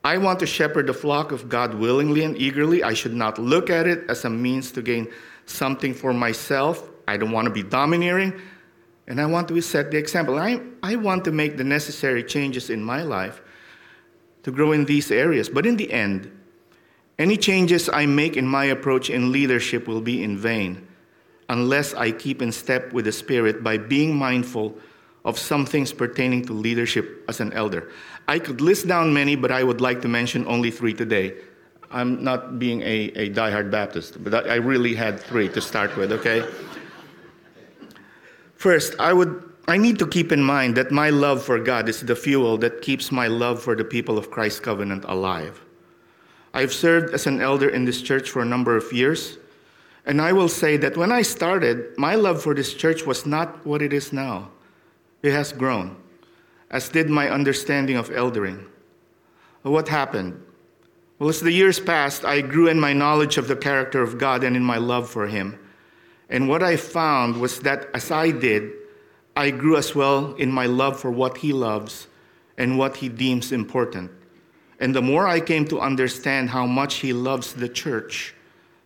I 0.05 0.17
want 0.17 0.39
to 0.39 0.45
shepherd 0.45 0.87
the 0.87 0.93
flock 0.93 1.31
of 1.31 1.47
God 1.47 1.73
willingly 1.73 2.23
and 2.23 2.37
eagerly. 2.37 2.83
I 2.83 2.93
should 2.93 3.13
not 3.13 3.37
look 3.39 3.69
at 3.69 3.87
it 3.87 4.09
as 4.09 4.25
a 4.25 4.29
means 4.29 4.71
to 4.73 4.81
gain 4.81 5.09
something 5.45 5.93
for 5.93 6.13
myself. 6.13 6.89
I 7.07 7.17
don't 7.17 7.31
want 7.31 7.45
to 7.45 7.53
be 7.53 7.63
domineering, 7.63 8.33
and 9.07 9.19
I 9.19 9.25
want 9.25 9.47
to 9.49 9.61
set 9.61 9.91
the 9.91 9.97
example. 9.97 10.39
I, 10.39 10.61
I 10.81 10.95
want 10.95 11.25
to 11.25 11.31
make 11.31 11.57
the 11.57 11.63
necessary 11.63 12.23
changes 12.23 12.69
in 12.69 12.83
my 12.83 13.03
life 13.03 13.41
to 14.43 14.51
grow 14.51 14.71
in 14.71 14.85
these 14.85 15.11
areas. 15.11 15.49
But 15.49 15.65
in 15.65 15.77
the 15.77 15.91
end, 15.91 16.31
any 17.19 17.37
changes 17.37 17.89
I 17.89 18.05
make 18.05 18.37
in 18.37 18.47
my 18.47 18.65
approach 18.65 19.09
in 19.09 19.31
leadership 19.31 19.87
will 19.87 20.01
be 20.01 20.23
in 20.23 20.37
vain 20.37 20.87
unless 21.49 21.93
I 21.93 22.11
keep 22.11 22.41
in 22.41 22.51
step 22.51 22.93
with 22.93 23.05
the 23.05 23.11
Spirit 23.11 23.63
by 23.63 23.77
being 23.77 24.15
mindful 24.15 24.75
of 25.25 25.37
some 25.37 25.65
things 25.65 25.93
pertaining 25.93 26.45
to 26.45 26.53
leadership 26.53 27.23
as 27.27 27.39
an 27.39 27.53
elder. 27.53 27.91
I 28.27 28.39
could 28.39 28.61
list 28.61 28.87
down 28.87 29.13
many, 29.13 29.35
but 29.35 29.51
I 29.51 29.63
would 29.63 29.81
like 29.81 30.01
to 30.01 30.07
mention 30.07 30.45
only 30.47 30.71
three 30.71 30.93
today. 30.93 31.35
I'm 31.91 32.23
not 32.23 32.57
being 32.57 32.81
a, 32.81 33.11
a 33.15 33.29
diehard 33.29 33.69
Baptist, 33.69 34.23
but 34.23 34.49
I 34.49 34.55
really 34.55 34.95
had 34.95 35.19
three 35.19 35.47
to 35.49 35.61
start 35.61 35.95
with, 35.95 36.11
okay? 36.11 36.43
First, 38.63 38.95
I 38.97 39.11
would 39.11 39.43
I 39.67 39.75
need 39.75 39.99
to 39.99 40.07
keep 40.07 40.31
in 40.31 40.41
mind 40.41 40.77
that 40.77 40.89
my 40.89 41.09
love 41.09 41.43
for 41.43 41.59
God 41.59 41.89
is 41.89 41.99
the 41.99 42.15
fuel 42.15 42.57
that 42.59 42.81
keeps 42.81 43.11
my 43.11 43.27
love 43.27 43.61
for 43.61 43.75
the 43.75 43.83
people 43.83 44.17
of 44.17 44.31
Christ's 44.31 44.61
covenant 44.61 45.03
alive. 45.03 45.59
I've 46.53 46.71
served 46.71 47.13
as 47.13 47.27
an 47.27 47.41
elder 47.41 47.67
in 47.67 47.83
this 47.83 48.01
church 48.01 48.29
for 48.29 48.41
a 48.41 48.45
number 48.45 48.77
of 48.77 48.93
years, 48.93 49.37
and 50.05 50.21
I 50.21 50.31
will 50.31 50.47
say 50.47 50.77
that 50.77 50.95
when 50.95 51.11
I 51.11 51.23
started, 51.23 51.91
my 51.97 52.15
love 52.15 52.41
for 52.41 52.55
this 52.55 52.73
church 52.73 53.05
was 53.05 53.25
not 53.25 53.65
what 53.65 53.81
it 53.81 53.91
is 53.91 54.13
now. 54.13 54.49
It 55.23 55.33
has 55.33 55.51
grown, 55.51 55.97
as 56.71 56.87
did 56.87 57.09
my 57.09 57.29
understanding 57.29 57.97
of 57.97 58.11
eldering. 58.11 58.63
what 59.63 59.89
happened? 59.89 60.41
Well, 61.19 61.27
as 61.27 61.41
the 61.41 61.51
years 61.51 61.81
passed, 61.81 62.23
I 62.23 62.39
grew 62.39 62.69
in 62.69 62.79
my 62.79 62.93
knowledge 62.93 63.37
of 63.37 63.49
the 63.49 63.57
character 63.57 64.01
of 64.01 64.17
God 64.17 64.41
and 64.41 64.55
in 64.55 64.63
my 64.63 64.77
love 64.77 65.09
for 65.09 65.27
Him. 65.27 65.59
And 66.29 66.49
what 66.49 66.63
I 66.63 66.77
found 66.77 67.39
was 67.39 67.59
that 67.59 67.89
as 67.93 68.11
I 68.11 68.31
did, 68.31 68.71
I 69.35 69.51
grew 69.51 69.77
as 69.77 69.95
well 69.95 70.33
in 70.35 70.51
my 70.51 70.65
love 70.65 70.99
for 70.99 71.11
what 71.11 71.37
He 71.37 71.53
loves 71.53 72.07
and 72.57 72.77
what 72.77 72.97
He 72.97 73.09
deems 73.09 73.51
important. 73.51 74.11
And 74.79 74.95
the 74.95 75.01
more 75.01 75.27
I 75.27 75.39
came 75.39 75.65
to 75.67 75.79
understand 75.79 76.49
how 76.49 76.65
much 76.65 76.95
He 76.95 77.13
loves 77.13 77.53
the 77.53 77.69
church, 77.69 78.35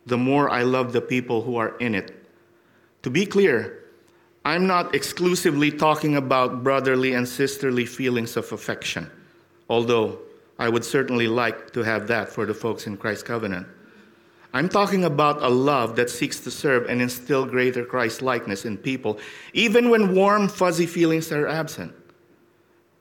the 0.06 0.18
more 0.18 0.50
I 0.50 0.64
love 0.64 0.94
the 0.94 1.02
people 1.02 1.42
who 1.42 1.58
are 1.58 1.78
in 1.78 1.96
it. 1.96 2.26
To 3.04 3.10
be 3.10 3.26
clear, 3.26 3.84
I'm 4.46 4.66
not 4.66 4.96
exclusively 4.96 5.72
talking 5.72 6.16
about 6.16 6.64
brotherly 6.64 7.14
and 7.14 7.28
sisterly 7.28 7.86
feelings 7.86 8.38
of 8.38 8.52
affection, 8.54 9.12
although 9.70 10.20
I 10.58 10.70
would 10.70 10.86
certainly 10.86 11.28
like 11.28 11.72
to 11.74 11.84
have 11.84 12.08
that 12.08 12.30
for 12.30 12.46
the 12.46 12.54
folks 12.54 12.88
in 12.88 12.96
Christ's 12.96 13.24
covenant. 13.24 13.68
I'm 14.54 14.70
talking 14.70 15.04
about 15.04 15.44
a 15.44 15.50
love 15.50 15.96
that 15.98 16.10
seeks 16.10 16.40
to 16.42 16.52
serve 16.52 16.88
and 16.90 17.02
instill 17.02 17.46
greater 17.46 17.86
Christ 17.86 18.22
likeness 18.22 18.66
in 18.66 18.78
people, 18.78 19.20
even 19.54 19.90
when 19.90 20.16
warm, 20.16 20.48
fuzzy 20.48 20.86
feelings 20.86 21.32
are 21.32 21.48
absent. 21.48 21.94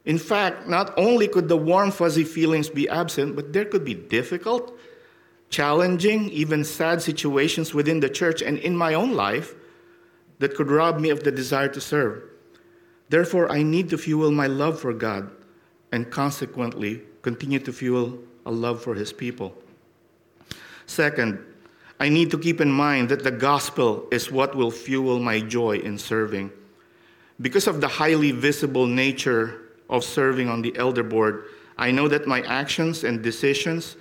In 0.04 0.18
fact, 0.18 0.68
not 0.68 0.92
only 0.96 1.28
could 1.28 1.48
the 1.48 1.56
warm, 1.56 1.90
fuzzy 1.90 2.24
feelings 2.24 2.68
be 2.68 2.88
absent, 2.88 3.36
but 3.36 3.52
there 3.52 3.64
could 3.64 3.84
be 3.84 3.94
difficult, 3.94 4.78
challenging, 5.50 6.30
even 6.30 6.64
sad 6.64 7.02
situations 7.02 7.74
within 7.74 8.00
the 8.00 8.08
church 8.08 8.42
and 8.42 8.58
in 8.58 8.76
my 8.76 8.94
own 8.94 9.14
life 9.14 9.54
that 10.38 10.54
could 10.54 10.70
rob 10.70 11.00
me 11.00 11.10
of 11.10 11.24
the 11.24 11.32
desire 11.32 11.68
to 11.68 11.80
serve. 11.80 12.22
Therefore, 13.08 13.50
I 13.50 13.62
need 13.62 13.88
to 13.90 13.98
fuel 13.98 14.30
my 14.30 14.46
love 14.46 14.80
for 14.80 14.92
God 14.92 15.30
and 15.92 16.10
consequently 16.10 17.02
continue 17.22 17.60
to 17.60 17.72
fuel 17.72 18.18
a 18.44 18.50
love 18.50 18.82
for 18.82 18.94
His 18.94 19.12
people. 19.12 19.56
Second, 20.86 21.38
I 21.98 22.08
need 22.08 22.30
to 22.30 22.38
keep 22.38 22.60
in 22.60 22.70
mind 22.70 23.08
that 23.08 23.24
the 23.24 23.30
gospel 23.30 24.06
is 24.10 24.30
what 24.30 24.54
will 24.54 24.70
fuel 24.70 25.18
my 25.18 25.40
joy 25.40 25.78
in 25.78 25.98
serving. 25.98 26.50
Because 27.40 27.66
of 27.66 27.80
the 27.80 27.88
highly 27.88 28.32
visible 28.32 28.86
nature 28.86 29.72
of 29.90 30.04
serving 30.04 30.48
on 30.48 30.62
the 30.62 30.76
elder 30.76 31.02
board, 31.02 31.44
I 31.78 31.90
know 31.90 32.08
that 32.08 32.26
my 32.26 32.42
actions 32.42 33.04
and 33.04 33.22
decisions 33.22 33.96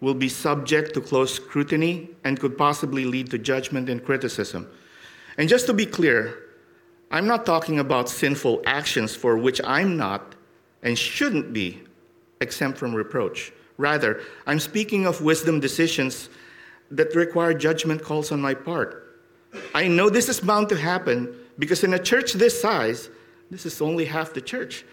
will 0.00 0.14
be 0.14 0.28
subject 0.28 0.94
to 0.94 1.00
close 1.00 1.34
scrutiny 1.34 2.10
and 2.24 2.38
could 2.38 2.58
possibly 2.58 3.04
lead 3.04 3.30
to 3.30 3.38
judgment 3.38 3.88
and 3.88 4.04
criticism. 4.04 4.68
And 5.38 5.48
just 5.48 5.66
to 5.66 5.72
be 5.72 5.86
clear, 5.86 6.38
I'm 7.10 7.26
not 7.26 7.46
talking 7.46 7.78
about 7.78 8.08
sinful 8.08 8.62
actions 8.66 9.14
for 9.14 9.36
which 9.38 9.60
I'm 9.64 9.96
not 9.96 10.34
and 10.82 10.98
shouldn't 10.98 11.52
be 11.52 11.82
exempt 12.40 12.78
from 12.78 12.94
reproach. 12.94 13.52
Rather, 13.76 14.20
I'm 14.46 14.60
speaking 14.60 15.06
of 15.06 15.20
wisdom 15.20 15.60
decisions 15.60 16.28
that 16.90 17.14
require 17.14 17.54
judgment 17.54 18.02
calls 18.02 18.30
on 18.30 18.40
my 18.40 18.54
part. 18.54 19.18
I 19.74 19.88
know 19.88 20.08
this 20.10 20.28
is 20.28 20.40
bound 20.40 20.68
to 20.68 20.76
happen 20.76 21.34
because 21.58 21.84
in 21.84 21.94
a 21.94 21.98
church 21.98 22.32
this 22.32 22.60
size, 22.60 23.08
this 23.50 23.66
is 23.66 23.80
only 23.80 24.04
half 24.04 24.32
the 24.32 24.40
church. 24.40 24.84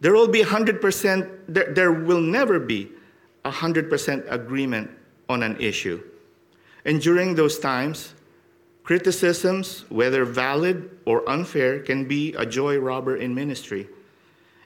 There 0.00 0.12
will 0.12 0.28
be 0.28 0.42
100%, 0.42 1.30
there, 1.48 1.72
there 1.72 1.92
will 1.92 2.20
never 2.20 2.58
be 2.60 2.90
100% 3.44 4.30
agreement 4.30 4.90
on 5.28 5.42
an 5.42 5.56
issue. 5.60 6.02
And 6.84 7.00
during 7.00 7.34
those 7.34 7.58
times, 7.58 8.14
criticisms, 8.84 9.84
whether 9.90 10.24
valid 10.24 10.90
or 11.04 11.28
unfair, 11.28 11.80
can 11.80 12.06
be 12.06 12.34
a 12.34 12.46
joy 12.46 12.78
robber 12.78 13.16
in 13.16 13.34
ministry. 13.34 13.88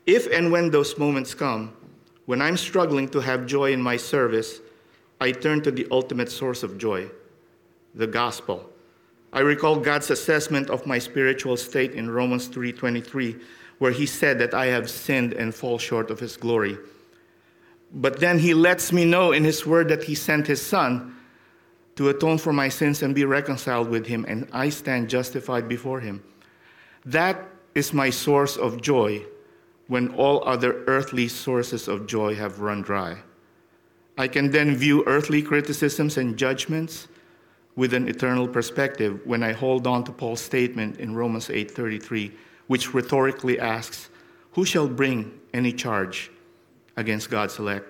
If 0.07 0.27
and 0.31 0.53
when 0.53 0.71
those 0.71 0.99
moments 0.99 1.35
come, 1.35 1.75
when 2.27 2.41
I'm 2.41 2.57
struggling 2.57 3.09
to 3.11 3.21
have 3.21 3.47
joy 3.47 3.73
in 3.73 3.83
my 3.83 3.97
service, 3.97 4.61
I 5.21 5.33
turn 5.33 5.63
to 5.63 5.71
the 5.71 5.87
ultimate 5.91 6.31
source 6.31 6.63
of 6.63 6.79
joy, 6.79 7.11
the 7.95 8.07
gospel. 8.07 8.69
I 9.33 9.41
recall 9.41 9.77
God's 9.77 10.11
assessment 10.11 10.69
of 10.69 10.87
my 10.87 10.99
spiritual 10.99 11.57
state 11.57 11.93
in 11.93 12.11
Romans 12.11 12.49
3:23 12.49 13.41
where 13.79 13.93
he 13.93 14.07
said 14.07 14.39
that 14.39 14.55
I 14.55 14.67
have 14.67 14.89
sinned 14.89 15.33
and 15.33 15.55
fall 15.55 15.79
short 15.79 16.11
of 16.11 16.21
his 16.21 16.37
glory. 16.37 16.79
But 17.93 18.21
then 18.21 18.39
he 18.39 18.55
lets 18.55 18.93
me 18.93 19.05
know 19.05 19.33
in 19.33 19.43
his 19.43 19.67
word 19.67 19.89
that 19.89 20.05
he 20.05 20.15
sent 20.15 20.47
his 20.47 20.63
son 20.63 21.17
to 21.97 22.09
atone 22.09 22.39
for 22.39 22.53
my 22.53 22.69
sins 22.69 23.03
and 23.03 23.15
be 23.15 23.25
reconciled 23.25 23.89
with 23.89 24.07
him, 24.07 24.25
and 24.29 24.47
I 24.53 24.69
stand 24.69 25.11
justified 25.11 25.69
before 25.69 26.01
him. 26.01 26.23
That 27.05 27.49
is 27.75 27.93
my 27.93 28.11
source 28.11 28.57
of 28.57 28.81
joy 28.81 29.27
when 29.93 30.09
all 30.15 30.43
other 30.49 30.83
earthly 30.87 31.29
sources 31.29 31.87
of 31.87 32.07
joy 32.07 32.35
have 32.35 32.61
run 32.61 32.81
dry. 32.81 33.15
I 34.17 34.27
can 34.27 34.51
then 34.51 34.75
view 34.75 35.05
earthly 35.07 35.43
criticisms 35.43 36.17
and 36.17 36.35
judgments 36.35 37.09
with 37.77 37.93
an 37.93 38.09
eternal 38.09 38.49
perspective 38.49 39.21
when 39.27 39.43
I 39.43 39.53
hold 39.53 39.87
on 39.87 40.03
to 40.05 40.11
Paul's 40.11 40.41
statement 40.41 40.97
in 40.97 41.15
Romans 41.15 41.51
8:33 41.51 42.33
which 42.69 42.95
rhetorically 42.95 43.61
asks, 43.61 44.09
Who 44.53 44.65
shall 44.65 44.89
bring 44.89 45.39
any 45.53 45.75
charge 45.75 46.31
against 46.97 47.29
God's 47.29 47.59
elect? 47.59 47.87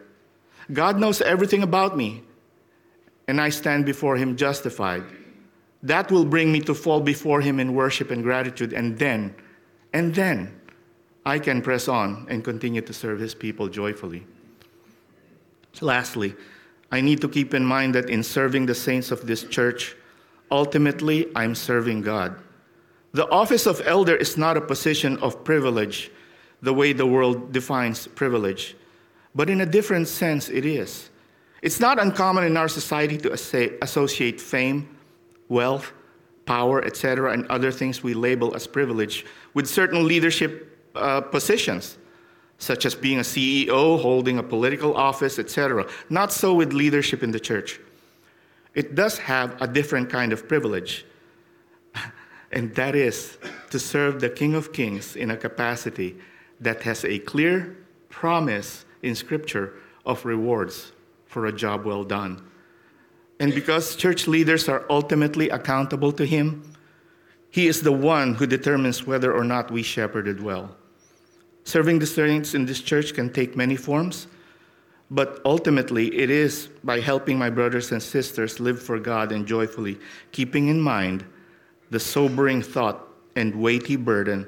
God 0.73 0.99
knows 0.99 1.23
everything 1.23 1.63
about 1.63 1.97
me, 1.97 2.25
and 3.29 3.41
I 3.41 3.51
stand 3.51 3.87
before 3.87 4.17
Him 4.17 4.35
justified. 4.37 5.05
That 5.85 6.11
will 6.11 6.25
bring 6.25 6.51
me 6.51 6.63
to 6.63 6.75
fall 6.75 7.01
before 7.01 7.43
Him 7.43 7.61
in 7.61 7.75
worship 7.75 8.11
and 8.11 8.25
gratitude, 8.25 8.73
and 8.73 8.99
then, 8.99 9.37
and 9.93 10.13
then, 10.17 10.61
I 11.25 11.39
can 11.39 11.63
press 11.63 11.89
on 11.89 12.27
and 12.29 12.43
continue 12.43 12.81
to 12.81 12.93
serve 12.93 13.21
His 13.21 13.35
people 13.35 13.69
joyfully. 13.69 14.27
Lastly, 15.81 16.35
I 16.91 17.01
need 17.01 17.21
to 17.21 17.29
keep 17.29 17.55
in 17.55 17.65
mind 17.65 17.95
that 17.95 18.11
in 18.11 18.23
serving 18.23 18.67
the 18.67 18.75
saints 18.75 19.11
of 19.11 19.27
this 19.27 19.45
church, 19.45 19.97
ultimately 20.51 21.29
I'm 21.35 21.55
serving 21.55 22.03
God. 22.03 22.37
The 23.13 23.29
office 23.31 23.67
of 23.67 23.81
elder 23.85 24.17
is 24.17 24.37
not 24.37 24.57
a 24.57 24.61
position 24.61 25.17
of 25.19 25.45
privilege 25.45 26.11
the 26.61 26.73
way 26.73 26.93
the 26.93 27.07
world 27.07 27.53
defines 27.53 28.07
privilege, 28.07 28.77
but 29.35 29.51
in 29.51 29.61
a 29.61 29.67
different 29.67 30.09
sense, 30.09 30.49
it 30.49 30.65
is. 30.65 31.11
It's 31.63 31.81
not 31.81 32.01
uncommon 32.01 32.45
in 32.45 32.57
our 32.57 32.69
society 32.69 33.19
to 33.19 33.33
associate 33.33 34.41
fame, 34.41 34.97
wealth, 35.49 35.93
power, 36.45 36.85
etc., 36.85 37.33
and 37.33 37.47
other 37.47 37.71
things 37.71 38.03
we 38.03 38.15
label 38.15 38.55
as 38.55 38.67
privilege 38.67 39.25
with 39.55 39.69
certain 39.69 40.07
leadership 40.07 40.72
uh, 40.95 41.21
positions, 41.21 41.99
such 42.59 42.87
as 42.87 42.95
being 42.95 43.19
a 43.19 43.23
CEO, 43.23 44.01
holding 44.01 44.39
a 44.39 44.43
political 44.43 44.97
office, 44.97 45.39
etc. 45.39 45.87
Not 46.09 46.33
so 46.33 46.55
with 46.55 46.73
leadership 46.73 47.23
in 47.23 47.31
the 47.31 47.41
church. 47.41 47.81
It 48.75 48.95
does 48.95 49.19
have 49.19 49.61
a 49.61 49.67
different 49.67 50.11
kind 50.11 50.33
of 50.33 50.49
privilege 50.49 51.05
and 52.53 52.75
that 52.75 52.95
is 52.95 53.39
to 53.71 53.79
serve 53.79 54.21
the 54.21 54.31
King 54.31 54.55
of 54.55 54.73
Kings 54.73 55.17
in 55.17 55.31
a 55.31 55.37
capacity 55.37 56.17
that 56.61 56.83
has 56.83 57.05
a 57.05 57.19
clear 57.19 57.77
promise 58.09 58.85
in 59.03 59.15
Scripture 59.15 59.75
of 60.05 60.25
rewards 60.25 60.93
for 61.27 61.47
a 61.47 61.53
job 61.53 61.85
well 61.85 62.05
done. 62.05 62.43
And 63.41 63.55
because 63.55 63.97
church 63.97 64.29
leaders 64.29 64.69
are 64.69 64.85
ultimately 64.89 65.49
accountable 65.49 66.13
to 66.13 66.25
Him, 66.27 66.63
He 67.51 67.67
is 67.67 67.83
the 67.83 67.93
one 67.93 68.35
who 68.35 68.47
determines 68.47 69.07
whether 69.07 69.33
or 69.33 69.45
not 69.45 69.71
we 69.71 69.83
shepherded 69.83 70.43
well. 70.43 70.77
Serving 71.65 71.99
the 71.99 72.07
saints 72.07 72.55
in 72.55 72.67
this 72.67 72.81
church 72.81 73.15
can 73.15 73.33
take 73.33 73.57
many 73.57 73.77
forms, 73.77 74.27
but 75.11 75.41
ultimately 75.45 76.15
it 76.17 76.31
is 76.31 76.69
by 76.83 77.01
helping 77.01 77.39
my 77.39 77.51
brothers 77.51 77.93
and 77.93 78.03
sisters 78.03 78.59
live 78.59 78.83
for 78.83 78.99
God 78.99 79.31
and 79.31 79.47
joyfully, 79.47 79.99
keeping 80.33 80.69
in 80.69 80.81
mind 80.81 81.25
the 81.91 82.01
sobering 82.01 82.63
thought 82.63 83.07
and 83.37 83.55
weighty 83.55 83.97
burden 83.97 84.47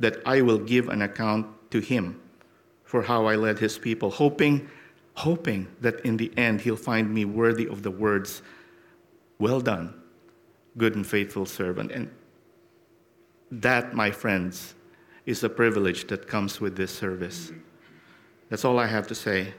that 0.00 0.20
I 0.26 0.42
will 0.42 0.58
give 0.58 0.88
an 0.88 1.02
account 1.02 1.46
to 1.70 1.78
him 1.78 2.20
for 2.84 3.02
how 3.02 3.26
I 3.26 3.36
led 3.36 3.58
his 3.58 3.78
people, 3.78 4.10
hoping, 4.10 4.68
hoping 5.14 5.68
that 5.80 6.00
in 6.00 6.16
the 6.16 6.32
end 6.36 6.60
he'll 6.60 6.76
find 6.76 7.14
me 7.14 7.24
worthy 7.24 7.68
of 7.68 7.82
the 7.82 7.90
words, 7.90 8.42
Well 9.38 9.60
done, 9.60 9.94
good 10.76 10.96
and 10.96 11.06
faithful 11.06 11.46
servant. 11.46 11.92
And 11.92 12.10
that, 13.50 13.94
my 13.94 14.10
friends, 14.10 14.74
is 15.30 15.44
a 15.44 15.48
privilege 15.48 16.08
that 16.08 16.26
comes 16.26 16.60
with 16.60 16.76
this 16.76 16.90
service. 16.90 17.52
That's 18.48 18.64
all 18.64 18.80
I 18.80 18.86
have 18.86 19.06
to 19.06 19.14
say. 19.14 19.54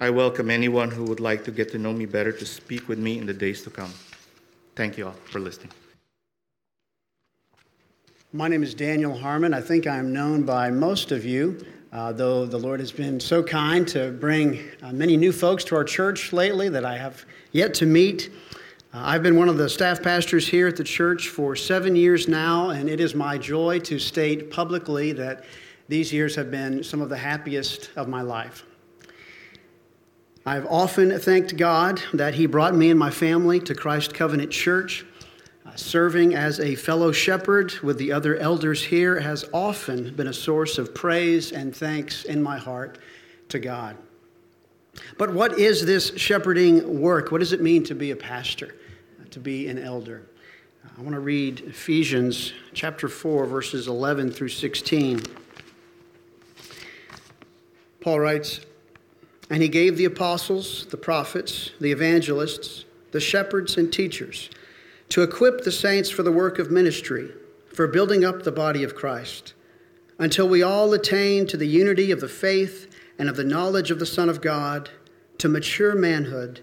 I 0.00 0.08
welcome 0.08 0.50
anyone 0.50 0.90
who 0.90 1.04
would 1.04 1.20
like 1.20 1.44
to 1.44 1.50
get 1.50 1.70
to 1.72 1.78
know 1.78 1.92
me 1.92 2.06
better 2.06 2.32
to 2.32 2.46
speak 2.46 2.88
with 2.88 2.98
me 2.98 3.18
in 3.18 3.26
the 3.26 3.34
days 3.34 3.62
to 3.64 3.70
come. 3.70 3.92
Thank 4.74 4.96
you 4.96 5.08
all 5.08 5.14
for 5.24 5.38
listening. 5.38 5.70
My 8.32 8.48
name 8.48 8.62
is 8.62 8.72
Daniel 8.74 9.16
Harmon. 9.16 9.52
I 9.52 9.60
think 9.60 9.86
I'm 9.86 10.14
known 10.14 10.44
by 10.44 10.70
most 10.70 11.12
of 11.12 11.26
you, 11.26 11.64
uh, 11.92 12.12
though 12.12 12.46
the 12.46 12.58
Lord 12.58 12.80
has 12.80 12.90
been 12.90 13.20
so 13.20 13.42
kind 13.42 13.86
to 13.88 14.12
bring 14.12 14.60
uh, 14.82 14.92
many 14.92 15.18
new 15.18 15.32
folks 15.32 15.62
to 15.64 15.76
our 15.76 15.84
church 15.84 16.32
lately 16.32 16.70
that 16.70 16.86
I 16.86 16.96
have 16.96 17.26
yet 17.52 17.74
to 17.74 17.86
meet. 17.86 18.30
Uh, 18.96 19.02
I've 19.04 19.22
been 19.22 19.36
one 19.36 19.50
of 19.50 19.58
the 19.58 19.68
staff 19.68 20.02
pastors 20.02 20.48
here 20.48 20.68
at 20.68 20.76
the 20.76 20.84
church 20.84 21.28
for 21.28 21.54
seven 21.54 21.94
years 21.94 22.28
now, 22.28 22.70
and 22.70 22.88
it 22.88 22.98
is 22.98 23.14
my 23.14 23.36
joy 23.36 23.78
to 23.80 23.98
state 23.98 24.50
publicly 24.50 25.12
that 25.12 25.44
these 25.86 26.14
years 26.14 26.34
have 26.36 26.50
been 26.50 26.82
some 26.82 27.02
of 27.02 27.10
the 27.10 27.16
happiest 27.16 27.90
of 27.96 28.08
my 28.08 28.22
life. 28.22 28.64
I've 30.46 30.64
often 30.64 31.18
thanked 31.18 31.58
God 31.58 32.00
that 32.14 32.32
He 32.34 32.46
brought 32.46 32.74
me 32.74 32.88
and 32.88 32.98
my 32.98 33.10
family 33.10 33.60
to 33.60 33.74
Christ 33.74 34.14
Covenant 34.14 34.50
Church 34.50 35.04
serving 35.74 36.34
as 36.34 36.58
a 36.58 36.74
fellow 36.74 37.12
shepherd 37.12 37.74
with 37.80 37.98
the 37.98 38.12
other 38.12 38.36
elders 38.36 38.82
here 38.82 39.20
has 39.20 39.44
often 39.52 40.14
been 40.14 40.28
a 40.28 40.32
source 40.32 40.78
of 40.78 40.94
praise 40.94 41.52
and 41.52 41.76
thanks 41.76 42.24
in 42.24 42.42
my 42.42 42.56
heart 42.56 42.96
to 43.50 43.58
God. 43.58 43.94
But 45.18 45.34
what 45.34 45.58
is 45.58 45.84
this 45.84 46.16
shepherding 46.16 46.98
work? 46.98 47.30
What 47.30 47.40
does 47.40 47.52
it 47.52 47.60
mean 47.60 47.84
to 47.84 47.94
be 47.94 48.12
a 48.12 48.16
pastor, 48.16 48.74
to 49.36 49.40
be 49.40 49.68
an 49.68 49.78
elder? 49.78 50.22
I 50.96 51.02
want 51.02 51.12
to 51.12 51.20
read 51.20 51.60
Ephesians 51.60 52.54
chapter 52.72 53.06
4, 53.06 53.44
verses 53.44 53.86
11 53.86 54.32
through 54.32 54.48
16. 54.48 55.20
Paul 58.00 58.18
writes, 58.18 58.60
And 59.50 59.62
he 59.62 59.68
gave 59.68 59.98
the 59.98 60.06
apostles, 60.06 60.86
the 60.86 60.96
prophets, 60.96 61.72
the 61.82 61.92
evangelists, 61.92 62.86
the 63.10 63.20
shepherds, 63.20 63.76
and 63.76 63.92
teachers 63.92 64.48
to 65.10 65.22
equip 65.22 65.64
the 65.64 65.70
saints 65.70 66.08
for 66.08 66.22
the 66.22 66.32
work 66.32 66.58
of 66.58 66.70
ministry, 66.70 67.28
for 67.74 67.86
building 67.86 68.24
up 68.24 68.42
the 68.42 68.50
body 68.50 68.82
of 68.84 68.94
Christ, 68.94 69.52
until 70.18 70.48
we 70.48 70.62
all 70.62 70.94
attain 70.94 71.46
to 71.48 71.58
the 71.58 71.68
unity 71.68 72.10
of 72.10 72.22
the 72.22 72.28
faith 72.28 72.90
and 73.18 73.28
of 73.28 73.36
the 73.36 73.44
knowledge 73.44 73.90
of 73.90 73.98
the 73.98 74.06
Son 74.06 74.30
of 74.30 74.40
God, 74.40 74.88
to 75.36 75.50
mature 75.50 75.94
manhood, 75.94 76.62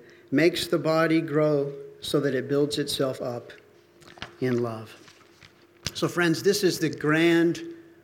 makes 0.31 0.67
the 0.67 0.79
body 0.79 1.21
grow 1.21 1.71
so 1.99 2.19
that 2.19 2.33
it 2.33 2.47
builds 2.47 2.77
itself 2.79 3.21
up 3.21 3.51
in 4.39 4.63
love. 4.63 4.95
So, 5.93 6.07
friends, 6.07 6.41
this 6.41 6.63
is 6.63 6.79
the 6.79 6.89
grand 6.89 7.61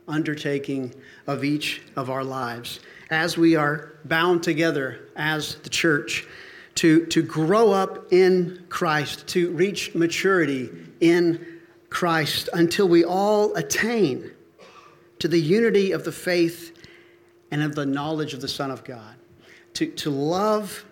undertaking 0.08 0.94
of 1.26 1.44
each 1.44 1.82
of 1.96 2.10
our 2.10 2.24
lives 2.24 2.80
as 3.10 3.38
we 3.38 3.56
are 3.56 3.94
bound 4.06 4.44
together 4.44 5.10
as 5.16 5.56
the 5.56 5.70
church 5.70 6.28
to, 6.76 7.06
to 7.08 7.22
grow 7.22 7.72
up 7.72 8.12
in 8.12 8.66
Christ, 8.70 9.28
to 9.30 9.52
reach 9.52 9.96
maturity 9.96 10.70
in 11.00 11.60
Christ 11.90 12.50
until 12.54 12.88
we 12.88 13.04
all 13.04 13.56
attain 13.56 14.32
to 15.20 15.28
the 15.28 15.40
unity 15.40 15.92
of 15.92 16.04
the 16.04 16.12
faith 16.12 16.78
and 17.50 17.63
of 17.63 17.74
the 17.74 17.86
knowledge 17.86 18.34
of 18.34 18.42
the 18.42 18.48
Son 18.48 18.70
of 18.70 18.84
God. 18.84 19.16
To, 19.76 19.88
to 19.88 20.10
love 20.10 20.86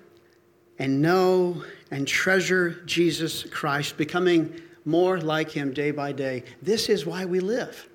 and 0.80 1.02
know 1.02 1.64
and 1.92 2.08
treasure 2.08 2.82
Jesus 2.86 3.44
Christ, 3.44 3.98
becoming 3.98 4.62
more 4.86 5.20
like 5.20 5.52
him 5.52 5.74
day 5.74 5.92
by 5.92 6.12
day. 6.12 6.44
This 6.62 6.90
is 6.90 7.06
why 7.06 7.26
we 7.26 7.40
live. 7.40 7.88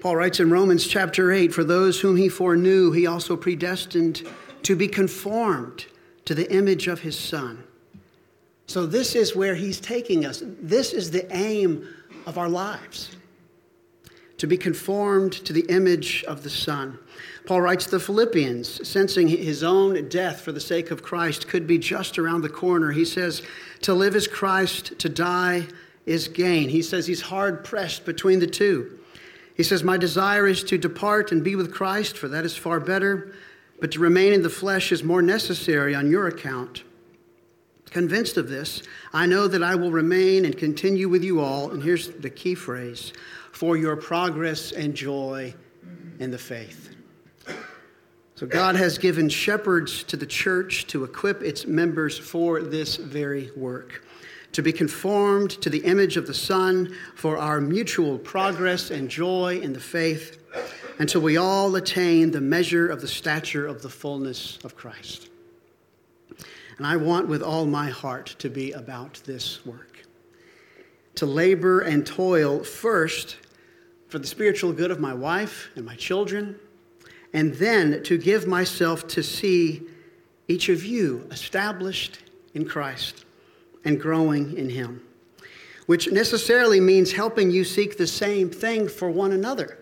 Paul 0.00 0.16
writes 0.16 0.40
in 0.40 0.50
Romans 0.50 0.86
chapter 0.86 1.30
8 1.30 1.52
For 1.52 1.64
those 1.64 2.00
whom 2.00 2.16
he 2.16 2.28
foreknew, 2.28 2.92
he 2.92 3.06
also 3.06 3.36
predestined 3.36 4.26
to 4.62 4.74
be 4.74 4.88
conformed 4.88 5.86
to 6.24 6.34
the 6.34 6.50
image 6.52 6.86
of 6.86 7.00
his 7.00 7.18
Son. 7.18 7.64
So, 8.66 8.86
this 8.86 9.14
is 9.14 9.34
where 9.34 9.54
he's 9.54 9.80
taking 9.80 10.24
us. 10.24 10.42
This 10.44 10.92
is 10.92 11.10
the 11.10 11.26
aim 11.34 11.86
of 12.24 12.38
our 12.38 12.48
lives 12.48 13.16
to 14.38 14.46
be 14.46 14.56
conformed 14.56 15.32
to 15.32 15.52
the 15.52 15.66
image 15.68 16.24
of 16.24 16.42
the 16.42 16.50
Son. 16.50 16.98
Paul 17.50 17.62
writes 17.62 17.86
the 17.86 17.98
Philippians, 17.98 18.88
sensing 18.88 19.26
his 19.26 19.64
own 19.64 20.08
death 20.08 20.40
for 20.40 20.52
the 20.52 20.60
sake 20.60 20.92
of 20.92 21.02
Christ 21.02 21.48
could 21.48 21.66
be 21.66 21.78
just 21.78 22.16
around 22.16 22.42
the 22.42 22.48
corner. 22.48 22.92
He 22.92 23.04
says, 23.04 23.42
To 23.80 23.92
live 23.92 24.14
is 24.14 24.28
Christ, 24.28 24.96
to 25.00 25.08
die 25.08 25.66
is 26.06 26.28
gain. 26.28 26.68
He 26.68 26.80
says 26.80 27.08
he's 27.08 27.22
hard 27.22 27.64
pressed 27.64 28.04
between 28.04 28.38
the 28.38 28.46
two. 28.46 29.00
He 29.56 29.64
says, 29.64 29.82
My 29.82 29.96
desire 29.96 30.46
is 30.46 30.62
to 30.62 30.78
depart 30.78 31.32
and 31.32 31.42
be 31.42 31.56
with 31.56 31.74
Christ, 31.74 32.16
for 32.16 32.28
that 32.28 32.44
is 32.44 32.56
far 32.56 32.78
better 32.78 33.34
but 33.80 33.90
to 33.90 33.98
remain 33.98 34.32
in 34.32 34.42
the 34.42 34.48
flesh 34.48 34.92
is 34.92 35.02
more 35.02 35.20
necessary 35.20 35.92
on 35.92 36.08
your 36.08 36.28
account. 36.28 36.84
Convinced 37.86 38.36
of 38.36 38.48
this, 38.48 38.84
I 39.12 39.26
know 39.26 39.48
that 39.48 39.64
I 39.64 39.74
will 39.74 39.90
remain 39.90 40.44
and 40.44 40.56
continue 40.56 41.08
with 41.08 41.24
you 41.24 41.40
all, 41.40 41.72
and 41.72 41.82
here's 41.82 42.10
the 42.10 42.30
key 42.30 42.54
phrase 42.54 43.12
for 43.50 43.76
your 43.76 43.96
progress 43.96 44.70
and 44.70 44.94
joy 44.94 45.52
in 46.20 46.30
the 46.30 46.38
faith. 46.38 46.94
So, 48.40 48.46
God 48.46 48.74
has 48.76 48.96
given 48.96 49.28
shepherds 49.28 50.02
to 50.04 50.16
the 50.16 50.24
church 50.24 50.86
to 50.86 51.04
equip 51.04 51.42
its 51.42 51.66
members 51.66 52.18
for 52.18 52.62
this 52.62 52.96
very 52.96 53.50
work, 53.54 54.02
to 54.52 54.62
be 54.62 54.72
conformed 54.72 55.50
to 55.60 55.68
the 55.68 55.84
image 55.84 56.16
of 56.16 56.26
the 56.26 56.32
Son 56.32 56.96
for 57.16 57.36
our 57.36 57.60
mutual 57.60 58.16
progress 58.16 58.90
and 58.90 59.10
joy 59.10 59.60
in 59.62 59.74
the 59.74 59.78
faith 59.78 60.42
until 60.98 61.20
we 61.20 61.36
all 61.36 61.76
attain 61.76 62.30
the 62.30 62.40
measure 62.40 62.88
of 62.88 63.02
the 63.02 63.08
stature 63.08 63.66
of 63.66 63.82
the 63.82 63.90
fullness 63.90 64.58
of 64.64 64.74
Christ. 64.74 65.28
And 66.78 66.86
I 66.86 66.96
want 66.96 67.28
with 67.28 67.42
all 67.42 67.66
my 67.66 67.90
heart 67.90 68.36
to 68.38 68.48
be 68.48 68.72
about 68.72 69.20
this 69.26 69.66
work. 69.66 70.06
To 71.16 71.26
labor 71.26 71.80
and 71.80 72.06
toil 72.06 72.64
first 72.64 73.36
for 74.08 74.18
the 74.18 74.26
spiritual 74.26 74.72
good 74.72 74.90
of 74.90 74.98
my 74.98 75.12
wife 75.12 75.68
and 75.76 75.84
my 75.84 75.96
children, 75.96 76.58
and 77.32 77.54
then 77.54 78.02
to 78.04 78.18
give 78.18 78.46
myself 78.46 79.06
to 79.08 79.22
see 79.22 79.82
each 80.48 80.68
of 80.68 80.84
you 80.84 81.26
established 81.30 82.18
in 82.54 82.66
Christ 82.66 83.24
and 83.84 84.00
growing 84.00 84.56
in 84.56 84.68
Him, 84.68 85.02
which 85.86 86.10
necessarily 86.10 86.80
means 86.80 87.12
helping 87.12 87.50
you 87.50 87.64
seek 87.64 87.96
the 87.96 88.06
same 88.06 88.50
thing 88.50 88.88
for 88.88 89.10
one 89.10 89.32
another 89.32 89.78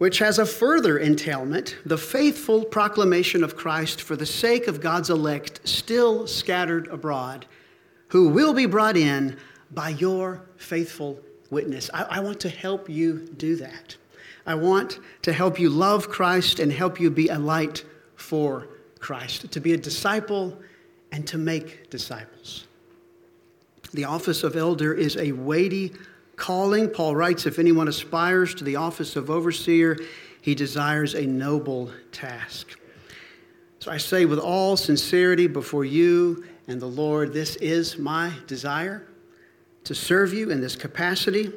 which 0.00 0.18
has 0.18 0.38
a 0.38 0.46
further 0.46 0.96
entailment 0.96 1.76
the 1.84 1.98
faithful 1.98 2.64
proclamation 2.64 3.44
of 3.44 3.54
Christ 3.54 4.00
for 4.00 4.16
the 4.16 4.24
sake 4.24 4.66
of 4.66 4.80
God's 4.80 5.10
elect 5.10 5.60
still 5.68 6.26
scattered 6.26 6.88
abroad, 6.88 7.44
who 8.08 8.30
will 8.30 8.54
be 8.54 8.64
brought 8.64 8.96
in 8.96 9.36
by 9.72 9.90
your 9.90 10.40
faithful 10.56 11.20
witness. 11.50 11.90
I, 11.92 12.04
I, 12.04 12.20
want 12.20 12.40
to 12.40 12.48
help 12.48 12.88
you 12.88 13.28
do 13.36 13.56
that. 13.56 13.94
I 14.46 14.54
want 14.54 14.98
to 15.22 15.32
help 15.32 15.58
you 15.58 15.68
love 15.68 16.08
Christ 16.08 16.60
and 16.60 16.72
help 16.72 17.00
you 17.00 17.10
be 17.10 17.28
a 17.28 17.38
light 17.38 17.84
for 18.16 18.68
Christ, 18.98 19.50
to 19.52 19.60
be 19.60 19.72
a 19.72 19.76
disciple 19.76 20.58
and 21.12 21.26
to 21.28 21.38
make 21.38 21.90
disciples. 21.90 22.66
The 23.92 24.04
office 24.04 24.44
of 24.44 24.56
elder 24.56 24.94
is 24.94 25.16
a 25.16 25.32
weighty 25.32 25.92
calling. 26.36 26.88
Paul 26.88 27.16
writes 27.16 27.46
if 27.46 27.58
anyone 27.58 27.88
aspires 27.88 28.54
to 28.56 28.64
the 28.64 28.76
office 28.76 29.16
of 29.16 29.30
overseer, 29.30 29.98
he 30.42 30.54
desires 30.54 31.14
a 31.14 31.26
noble 31.26 31.90
task. 32.12 32.78
So 33.80 33.90
I 33.90 33.96
say 33.96 34.26
with 34.26 34.38
all 34.38 34.76
sincerity 34.76 35.46
before 35.46 35.84
you 35.84 36.44
and 36.68 36.80
the 36.80 36.86
Lord, 36.86 37.32
this 37.32 37.56
is 37.56 37.98
my 37.98 38.32
desire 38.46 39.06
to 39.84 39.94
serve 39.94 40.32
you 40.32 40.50
in 40.50 40.60
this 40.60 40.76
capacity. 40.76 41.52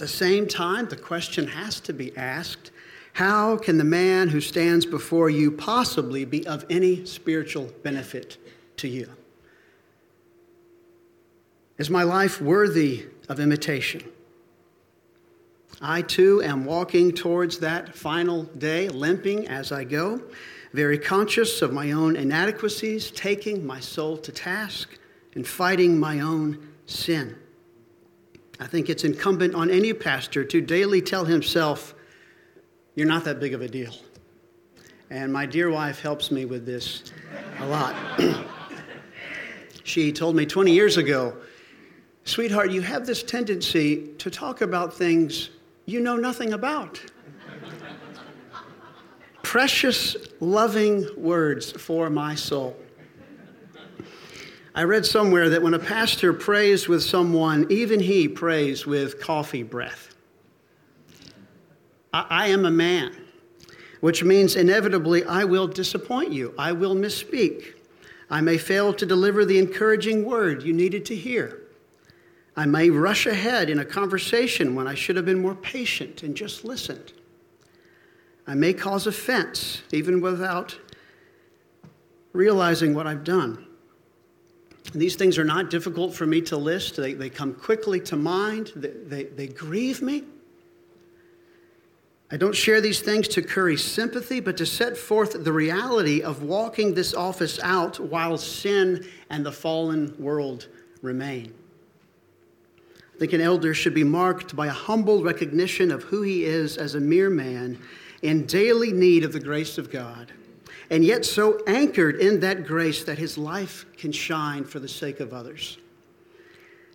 At 0.00 0.08
the 0.08 0.14
same 0.14 0.48
time, 0.48 0.88
the 0.88 0.96
question 0.96 1.46
has 1.48 1.78
to 1.80 1.92
be 1.92 2.16
asked 2.16 2.70
how 3.12 3.58
can 3.58 3.76
the 3.76 3.84
man 3.84 4.28
who 4.28 4.40
stands 4.40 4.86
before 4.86 5.28
you 5.28 5.50
possibly 5.50 6.24
be 6.24 6.46
of 6.46 6.64
any 6.70 7.04
spiritual 7.04 7.70
benefit 7.82 8.38
to 8.78 8.88
you? 8.88 9.10
Is 11.76 11.90
my 11.90 12.02
life 12.02 12.40
worthy 12.40 13.08
of 13.28 13.40
imitation. 13.40 14.02
I 15.82 16.00
too 16.00 16.42
am 16.42 16.64
walking 16.64 17.12
towards 17.12 17.58
that 17.58 17.94
final 17.94 18.44
day, 18.44 18.88
limping 18.88 19.48
as 19.48 19.70
I 19.70 19.84
go, 19.84 20.22
very 20.72 20.96
conscious 20.96 21.60
of 21.60 21.74
my 21.74 21.92
own 21.92 22.16
inadequacies, 22.16 23.10
taking 23.10 23.66
my 23.66 23.80
soul 23.80 24.16
to 24.16 24.32
task, 24.32 24.98
and 25.34 25.46
fighting 25.46 26.00
my 26.00 26.20
own 26.20 26.70
sin. 26.86 27.36
I 28.60 28.66
think 28.66 28.88
it's 28.88 29.04
incumbent 29.04 29.54
on 29.54 29.70
any 29.70 29.92
pastor 29.92 30.44
to 30.44 30.60
daily 30.60 31.02
tell 31.02 31.24
himself, 31.24 31.94
You're 32.94 33.08
not 33.08 33.24
that 33.24 33.40
big 33.40 33.54
of 33.54 33.62
a 33.62 33.68
deal. 33.68 33.94
And 35.10 35.32
my 35.32 35.46
dear 35.46 35.70
wife 35.70 36.00
helps 36.00 36.30
me 36.30 36.44
with 36.44 36.64
this 36.64 37.02
a 37.58 37.66
lot. 37.66 37.96
she 39.82 40.12
told 40.12 40.36
me 40.36 40.46
20 40.46 40.70
years 40.70 40.98
ago 40.98 41.36
Sweetheart, 42.24 42.70
you 42.70 42.80
have 42.82 43.06
this 43.06 43.22
tendency 43.22 44.08
to 44.18 44.30
talk 44.30 44.60
about 44.60 44.94
things 44.94 45.50
you 45.86 46.00
know 46.00 46.16
nothing 46.16 46.52
about. 46.52 47.00
Precious, 49.42 50.16
loving 50.38 51.08
words 51.16 51.72
for 51.72 52.08
my 52.08 52.34
soul. 52.34 52.76
I 54.74 54.84
read 54.84 55.04
somewhere 55.04 55.48
that 55.50 55.62
when 55.62 55.74
a 55.74 55.78
pastor 55.78 56.32
prays 56.32 56.86
with 56.86 57.02
someone, 57.02 57.66
even 57.70 57.98
he 57.98 58.28
prays 58.28 58.86
with 58.86 59.20
coffee 59.20 59.64
breath. 59.64 60.14
I, 62.12 62.26
I 62.30 62.46
am 62.48 62.64
a 62.64 62.70
man, 62.70 63.16
which 64.00 64.22
means 64.22 64.54
inevitably 64.54 65.24
I 65.24 65.44
will 65.44 65.66
disappoint 65.66 66.32
you. 66.32 66.54
I 66.56 66.72
will 66.72 66.94
misspeak. 66.94 67.74
I 68.30 68.40
may 68.40 68.58
fail 68.58 68.94
to 68.94 69.04
deliver 69.04 69.44
the 69.44 69.58
encouraging 69.58 70.24
word 70.24 70.62
you 70.62 70.72
needed 70.72 71.04
to 71.06 71.16
hear. 71.16 71.62
I 72.56 72.66
may 72.66 72.90
rush 72.90 73.26
ahead 73.26 73.70
in 73.70 73.80
a 73.80 73.84
conversation 73.84 74.74
when 74.76 74.86
I 74.86 74.94
should 74.94 75.16
have 75.16 75.24
been 75.24 75.42
more 75.42 75.54
patient 75.54 76.22
and 76.22 76.36
just 76.36 76.64
listened. 76.64 77.12
I 78.46 78.54
may 78.54 78.72
cause 78.72 79.06
offense 79.06 79.82
even 79.92 80.20
without 80.20 80.78
realizing 82.32 82.94
what 82.94 83.06
I've 83.06 83.24
done. 83.24 83.66
These 84.94 85.16
things 85.16 85.38
are 85.38 85.44
not 85.44 85.70
difficult 85.70 86.14
for 86.14 86.26
me 86.26 86.40
to 86.42 86.56
list, 86.56 86.96
they, 86.96 87.14
they 87.14 87.30
come 87.30 87.54
quickly 87.54 88.00
to 88.00 88.16
mind, 88.16 88.72
they, 88.74 88.88
they, 88.90 89.24
they 89.24 89.46
grieve 89.46 90.02
me. 90.02 90.24
I 92.32 92.36
don't 92.36 92.54
share 92.54 92.80
these 92.80 93.00
things 93.00 93.26
to 93.28 93.42
curry 93.42 93.76
sympathy, 93.76 94.38
but 94.38 94.56
to 94.58 94.66
set 94.66 94.96
forth 94.96 95.42
the 95.44 95.52
reality 95.52 96.22
of 96.22 96.44
walking 96.44 96.94
this 96.94 97.12
office 97.12 97.58
out 97.60 97.98
while 97.98 98.38
sin 98.38 99.04
and 99.30 99.44
the 99.44 99.50
fallen 99.50 100.14
world 100.16 100.68
remain. 101.02 101.52
I 103.14 103.18
think 103.18 103.32
an 103.32 103.40
elder 103.40 103.74
should 103.74 103.94
be 103.94 104.04
marked 104.04 104.54
by 104.54 104.68
a 104.68 104.72
humble 104.72 105.22
recognition 105.22 105.90
of 105.90 106.04
who 106.04 106.22
he 106.22 106.44
is 106.44 106.76
as 106.76 106.94
a 106.94 107.00
mere 107.00 107.30
man 107.30 107.78
in 108.22 108.46
daily 108.46 108.92
need 108.92 109.24
of 109.24 109.32
the 109.32 109.40
grace 109.40 109.76
of 109.76 109.90
God, 109.90 110.32
and 110.90 111.04
yet 111.04 111.24
so 111.24 111.60
anchored 111.66 112.16
in 112.16 112.40
that 112.40 112.66
grace 112.66 113.04
that 113.04 113.16
his 113.16 113.38
life 113.38 113.86
can 113.96 114.10
shine 114.10 114.64
for 114.64 114.80
the 114.80 114.88
sake 114.88 115.20
of 115.20 115.32
others. 115.32 115.78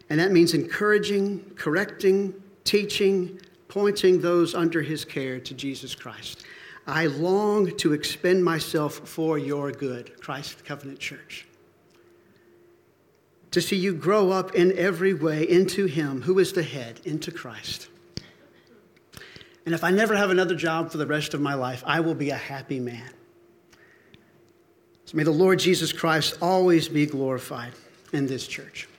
And 0.09 0.19
that 0.19 0.31
means 0.31 0.53
encouraging, 0.53 1.51
correcting, 1.55 2.33
teaching, 2.65 3.39
pointing 3.69 4.21
those 4.21 4.53
under 4.53 4.81
his 4.81 5.05
care 5.05 5.39
to 5.39 5.53
Jesus 5.53 5.95
Christ. 5.95 6.45
I 6.85 7.07
long 7.07 7.75
to 7.77 7.93
expend 7.93 8.43
myself 8.43 8.93
for 9.07 9.39
your 9.39 9.71
good, 9.71 10.21
Christ 10.21 10.63
Covenant 10.65 10.99
Church. 10.99 11.47
To 13.51 13.61
see 13.61 13.77
you 13.77 13.93
grow 13.93 14.31
up 14.31 14.53
in 14.53 14.77
every 14.77 15.13
way 15.13 15.49
into 15.49 15.85
him 15.85 16.21
who 16.21 16.37
is 16.39 16.51
the 16.51 16.61
head, 16.61 16.99
into 17.05 17.31
Christ. 17.31 17.87
And 19.65 19.73
if 19.73 19.83
I 19.83 19.89
never 19.89 20.15
have 20.15 20.29
another 20.29 20.53
job 20.53 20.91
for 20.91 20.97
the 20.97 21.07
rest 21.07 21.33
of 21.33 21.41
my 21.41 21.55
life, 21.55 21.81
I 21.87 22.01
will 22.01 22.13
be 22.13 22.29
a 22.29 22.35
happy 22.35 22.79
man. 22.79 23.09
So 25.05 25.17
may 25.17 25.23
the 25.23 25.31
Lord 25.31 25.59
Jesus 25.59 25.93
Christ 25.93 26.39
always 26.41 26.89
be 26.89 27.05
glorified 27.05 27.73
in 28.11 28.25
this 28.25 28.47
church. 28.47 28.89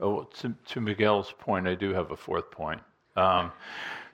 Oh, 0.00 0.24
to, 0.40 0.54
to 0.68 0.80
Miguel's 0.80 1.34
point, 1.38 1.68
I 1.68 1.74
do 1.74 1.92
have 1.92 2.10
a 2.10 2.16
fourth 2.16 2.50
point. 2.50 2.80
Um, 3.16 3.52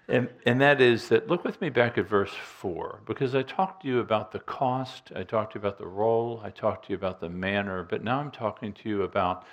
and, 0.08 0.28
and 0.46 0.60
that 0.60 0.80
is 0.80 1.08
that 1.08 1.28
look 1.28 1.44
with 1.44 1.60
me 1.60 1.70
back 1.70 1.96
at 1.96 2.08
verse 2.08 2.32
4, 2.32 3.00
because 3.06 3.36
I 3.36 3.42
talked 3.42 3.82
to 3.82 3.88
you 3.88 4.00
about 4.00 4.32
the 4.32 4.40
cost, 4.40 5.12
I 5.14 5.22
talked 5.22 5.52
to 5.52 5.58
you 5.58 5.62
about 5.62 5.78
the 5.78 5.86
role, 5.86 6.40
I 6.44 6.50
talked 6.50 6.86
to 6.86 6.90
you 6.90 6.96
about 6.96 7.20
the 7.20 7.28
manner, 7.28 7.84
but 7.84 8.02
now 8.02 8.18
I'm 8.18 8.32
talking 8.32 8.72
to 8.72 8.88
you 8.88 9.02
about 9.02 9.44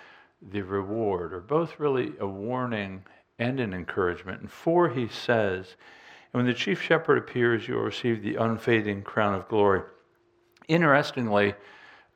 the 0.42 0.62
reward, 0.62 1.34
or 1.34 1.40
both 1.40 1.80
really 1.80 2.14
a 2.20 2.28
warning 2.28 3.04
and 3.38 3.60
an 3.60 3.74
encouragement. 3.74 4.42
And 4.42 4.52
4, 4.52 4.90
he 4.90 5.08
says, 5.08 5.76
And 6.34 6.40
when 6.40 6.46
the 6.46 6.54
chief 6.54 6.82
shepherd 6.82 7.18
appears, 7.18 7.68
you 7.68 7.76
will 7.76 7.84
receive 7.84 8.22
the 8.22 8.36
unfading 8.36 9.04
crown 9.04 9.34
of 9.34 9.48
glory. 9.48 9.82
Interestingly, 10.68 11.56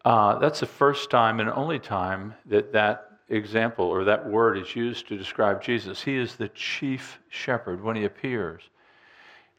uh, 0.05 0.37
that's 0.39 0.59
the 0.59 0.65
first 0.65 1.09
time 1.09 1.39
and 1.39 1.49
only 1.49 1.79
time 1.79 2.35
that 2.45 2.71
that 2.73 3.09
example 3.29 3.85
or 3.85 4.03
that 4.03 4.29
word 4.29 4.57
is 4.57 4.75
used 4.75 5.07
to 5.07 5.17
describe 5.17 5.61
Jesus. 5.61 6.01
He 6.01 6.17
is 6.17 6.35
the 6.35 6.49
chief 6.49 7.19
shepherd 7.29 7.81
when 7.81 7.95
he 7.95 8.05
appears. 8.05 8.61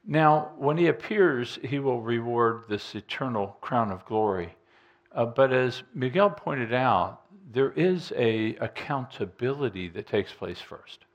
Now, 0.06 0.52
when 0.56 0.76
he 0.76 0.88
appears, 0.88 1.58
he 1.64 1.78
will 1.78 2.00
reward 2.02 2.64
this 2.68 2.94
eternal 2.94 3.56
crown 3.60 3.90
of 3.90 4.04
glory. 4.04 4.54
Uh, 5.12 5.24
but 5.24 5.52
as 5.52 5.82
Miguel 5.94 6.30
pointed 6.30 6.74
out, 6.74 7.22
there 7.52 7.72
is 7.72 8.12
a 8.16 8.56
accountability 8.56 9.88
that 9.88 10.06
takes 10.06 10.32
place 10.32 10.60
first. 10.60 11.06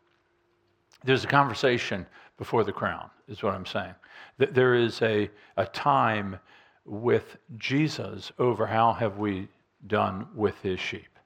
There's 1.04 1.24
a 1.24 1.28
conversation 1.28 2.06
before 2.40 2.64
the 2.64 2.72
crown, 2.72 3.10
is 3.28 3.44
what 3.44 3.54
I'm 3.54 3.66
saying. 3.66 3.94
There 4.40 4.74
is 4.74 5.02
a, 5.04 5.30
a 5.58 5.66
time 5.68 6.40
with 6.86 7.38
Jesus 7.58 8.32
over 8.40 8.66
how 8.66 8.94
have 8.94 9.18
we 9.18 9.50
done 9.86 10.26
with 10.34 10.60
his 10.62 10.80
sheep. 10.80 11.20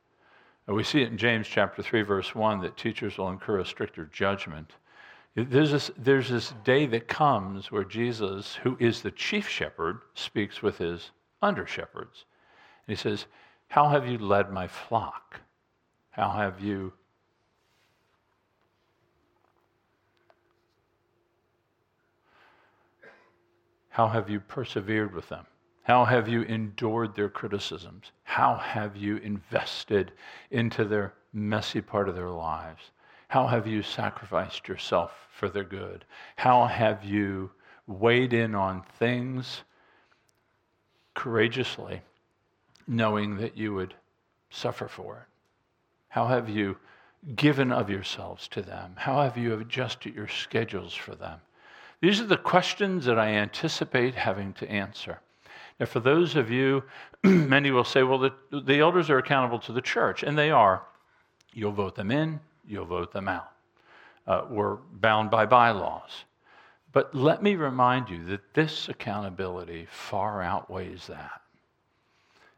And 0.65 0.75
we 0.75 0.83
see 0.83 1.03
it 1.03 1.11
in 1.11 1.17
James 1.17 1.47
chapter 1.47 1.83
3, 1.83 2.01
verse 2.01 2.33
1, 2.33 2.61
that 2.61 2.77
teachers 2.77 3.17
will 3.17 3.29
incur 3.29 3.59
a 3.59 3.65
stricter 3.65 4.05
judgment. 4.05 4.71
There's 5.35 5.71
this, 5.71 5.91
there's 5.97 6.29
this 6.29 6.53
day 6.63 6.87
that 6.87 7.07
comes 7.07 7.71
where 7.71 7.83
Jesus, 7.83 8.55
who 8.55 8.75
is 8.79 9.01
the 9.01 9.11
chief 9.11 9.47
shepherd, 9.47 9.99
speaks 10.15 10.63
with 10.63 10.79
his 10.79 11.11
under 11.43 11.67
shepherds. 11.67 12.25
And 12.87 12.97
he 12.97 13.01
says, 13.01 13.27
How 13.67 13.89
have 13.89 14.07
you 14.07 14.17
led 14.17 14.51
my 14.51 14.67
flock? 14.67 15.41
How 16.09 16.31
have 16.31 16.59
you 16.59 16.93
How 23.93 24.07
have 24.07 24.27
you 24.27 24.39
persevered 24.39 25.13
with 25.13 25.29
them? 25.29 25.45
How 25.83 26.03
have 26.05 26.27
you 26.27 26.41
endured 26.41 27.13
their 27.13 27.29
criticisms? 27.29 28.11
How 28.23 28.55
have 28.55 28.97
you 28.97 29.17
invested 29.17 30.13
into 30.49 30.83
their 30.83 31.13
messy 31.31 31.79
part 31.79 32.09
of 32.09 32.15
their 32.15 32.31
lives? 32.31 32.89
How 33.27 33.45
have 33.45 33.67
you 33.67 33.83
sacrificed 33.83 34.67
yourself 34.67 35.11
for 35.29 35.47
their 35.47 35.63
good? 35.63 36.05
How 36.37 36.65
have 36.65 37.03
you 37.03 37.51
weighed 37.85 38.33
in 38.33 38.55
on 38.55 38.81
things 38.97 39.61
courageously, 41.13 42.01
knowing 42.87 43.37
that 43.37 43.55
you 43.55 43.75
would 43.75 43.93
suffer 44.49 44.87
for 44.87 45.17
it? 45.17 45.27
How 46.09 46.25
have 46.25 46.49
you 46.49 46.77
given 47.35 47.71
of 47.71 47.91
yourselves 47.91 48.47
to 48.47 48.63
them? 48.63 48.95
How 48.97 49.21
have 49.21 49.37
you 49.37 49.53
adjusted 49.59 50.15
your 50.15 50.29
schedules 50.29 50.95
for 50.95 51.13
them? 51.13 51.41
These 52.03 52.19
are 52.19 52.25
the 52.25 52.35
questions 52.35 53.05
that 53.05 53.17
I 53.17 53.29
anticipate 53.29 54.13
having 54.13 54.51
to 54.55 54.69
answer. 54.69 55.21
Now, 55.79 55.85
for 55.85 56.01
those 56.01 56.35
of 56.35 56.51
you, 56.51 56.83
many 57.23 57.71
will 57.71 57.85
say, 57.85 58.03
well, 58.03 58.19
the, 58.19 58.33
the 58.51 58.81
elders 58.81 59.09
are 59.09 59.19
accountable 59.19 59.57
to 59.59 59.71
the 59.71 59.81
church, 59.81 60.21
and 60.21 60.37
they 60.37 60.51
are. 60.51 60.83
You'll 61.53 61.71
vote 61.71 61.95
them 61.95 62.11
in, 62.11 62.41
you'll 62.67 62.83
vote 62.83 63.13
them 63.13 63.29
out. 63.29 63.53
Uh, 64.27 64.41
we're 64.49 64.75
bound 64.75 65.31
by 65.31 65.45
bylaws. 65.45 66.25
But 66.91 67.15
let 67.15 67.41
me 67.41 67.55
remind 67.55 68.09
you 68.09 68.25
that 68.25 68.53
this 68.53 68.89
accountability 68.89 69.87
far 69.89 70.41
outweighs 70.41 71.07
that. 71.07 71.39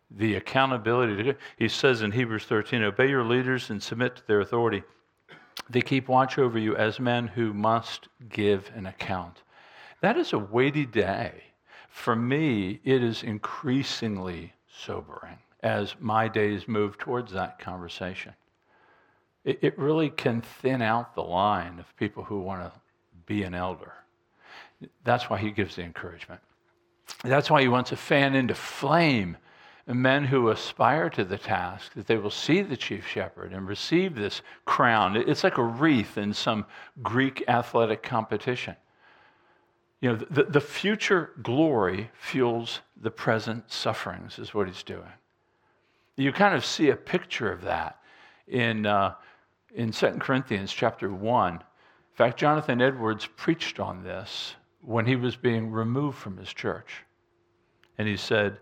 The 0.09 0.37
accountability, 0.37 1.21
to, 1.21 1.35
he 1.59 1.69
says 1.69 2.01
in 2.01 2.11
Hebrews 2.11 2.45
13, 2.45 2.81
obey 2.81 3.09
your 3.09 3.23
leaders 3.23 3.69
and 3.69 3.83
submit 3.83 4.15
to 4.15 4.25
their 4.25 4.41
authority. 4.41 4.81
They 5.69 5.81
keep 5.81 6.07
watch 6.07 6.37
over 6.37 6.59
you 6.59 6.75
as 6.75 6.99
men 6.99 7.27
who 7.27 7.53
must 7.53 8.07
give 8.29 8.71
an 8.75 8.85
account. 8.85 9.41
That 10.01 10.17
is 10.17 10.33
a 10.33 10.39
weighty 10.39 10.85
day 10.85 11.43
for 11.95 12.13
me, 12.13 12.81
it 12.83 13.01
is 13.01 13.23
increasingly 13.23 14.51
sobering 14.67 15.39
as 15.63 15.95
my 15.97 16.27
days 16.27 16.67
move 16.67 16.97
towards 16.97 17.31
that 17.31 17.57
conversation. 17.57 18.33
It, 19.45 19.59
it 19.61 19.79
really 19.79 20.09
can 20.09 20.41
thin 20.41 20.81
out 20.81 21.15
the 21.15 21.23
line 21.23 21.79
of 21.79 21.95
people 21.95 22.25
who 22.25 22.41
want 22.41 22.61
to 22.61 22.71
be 23.25 23.43
an 23.43 23.55
elder. 23.55 23.93
That's 25.05 25.29
why 25.29 25.37
he 25.39 25.51
gives 25.51 25.77
the 25.77 25.83
encouragement. 25.83 26.41
That's 27.23 27.49
why 27.49 27.61
he 27.61 27.69
wants 27.69 27.91
to 27.91 27.95
fan 27.95 28.35
into 28.35 28.55
flame 28.55 29.37
men 29.93 30.25
who 30.25 30.49
aspire 30.49 31.09
to 31.11 31.23
the 31.23 31.37
task, 31.37 31.93
that 31.93 32.07
they 32.07 32.17
will 32.17 32.31
see 32.31 32.61
the 32.61 32.77
chief 32.77 33.07
shepherd 33.07 33.53
and 33.53 33.67
receive 33.67 34.15
this 34.15 34.41
crown. 34.65 35.15
It's 35.15 35.43
like 35.43 35.59
a 35.59 35.63
wreath 35.63 36.17
in 36.17 36.33
some 36.33 36.65
Greek 37.03 37.43
athletic 37.47 38.01
competition. 38.01 38.75
You 40.01 40.13
know, 40.13 40.15
the, 40.29 40.43
the 40.43 40.61
future 40.61 41.31
glory 41.41 42.09
fuels 42.13 42.81
the 42.99 43.11
present 43.11 43.71
sufferings, 43.71 44.39
is 44.39 44.53
what 44.53 44.67
he's 44.67 44.83
doing. 44.83 45.11
You 46.17 46.31
kind 46.31 46.55
of 46.55 46.65
see 46.65 46.89
a 46.89 46.95
picture 46.95 47.51
of 47.51 47.61
that 47.63 47.99
in, 48.47 48.85
uh, 48.85 49.15
in 49.73 49.91
2 49.91 50.07
Corinthians 50.19 50.71
chapter 50.71 51.11
1. 51.11 51.53
In 51.53 51.59
fact, 52.13 52.39
Jonathan 52.39 52.81
Edwards 52.81 53.27
preached 53.35 53.79
on 53.79 54.03
this 54.03 54.55
when 54.81 55.05
he 55.05 55.15
was 55.15 55.35
being 55.35 55.71
removed 55.71 56.17
from 56.17 56.37
his 56.37 56.53
church. 56.53 57.03
And 57.97 58.07
he 58.07 58.17
said, 58.17 58.57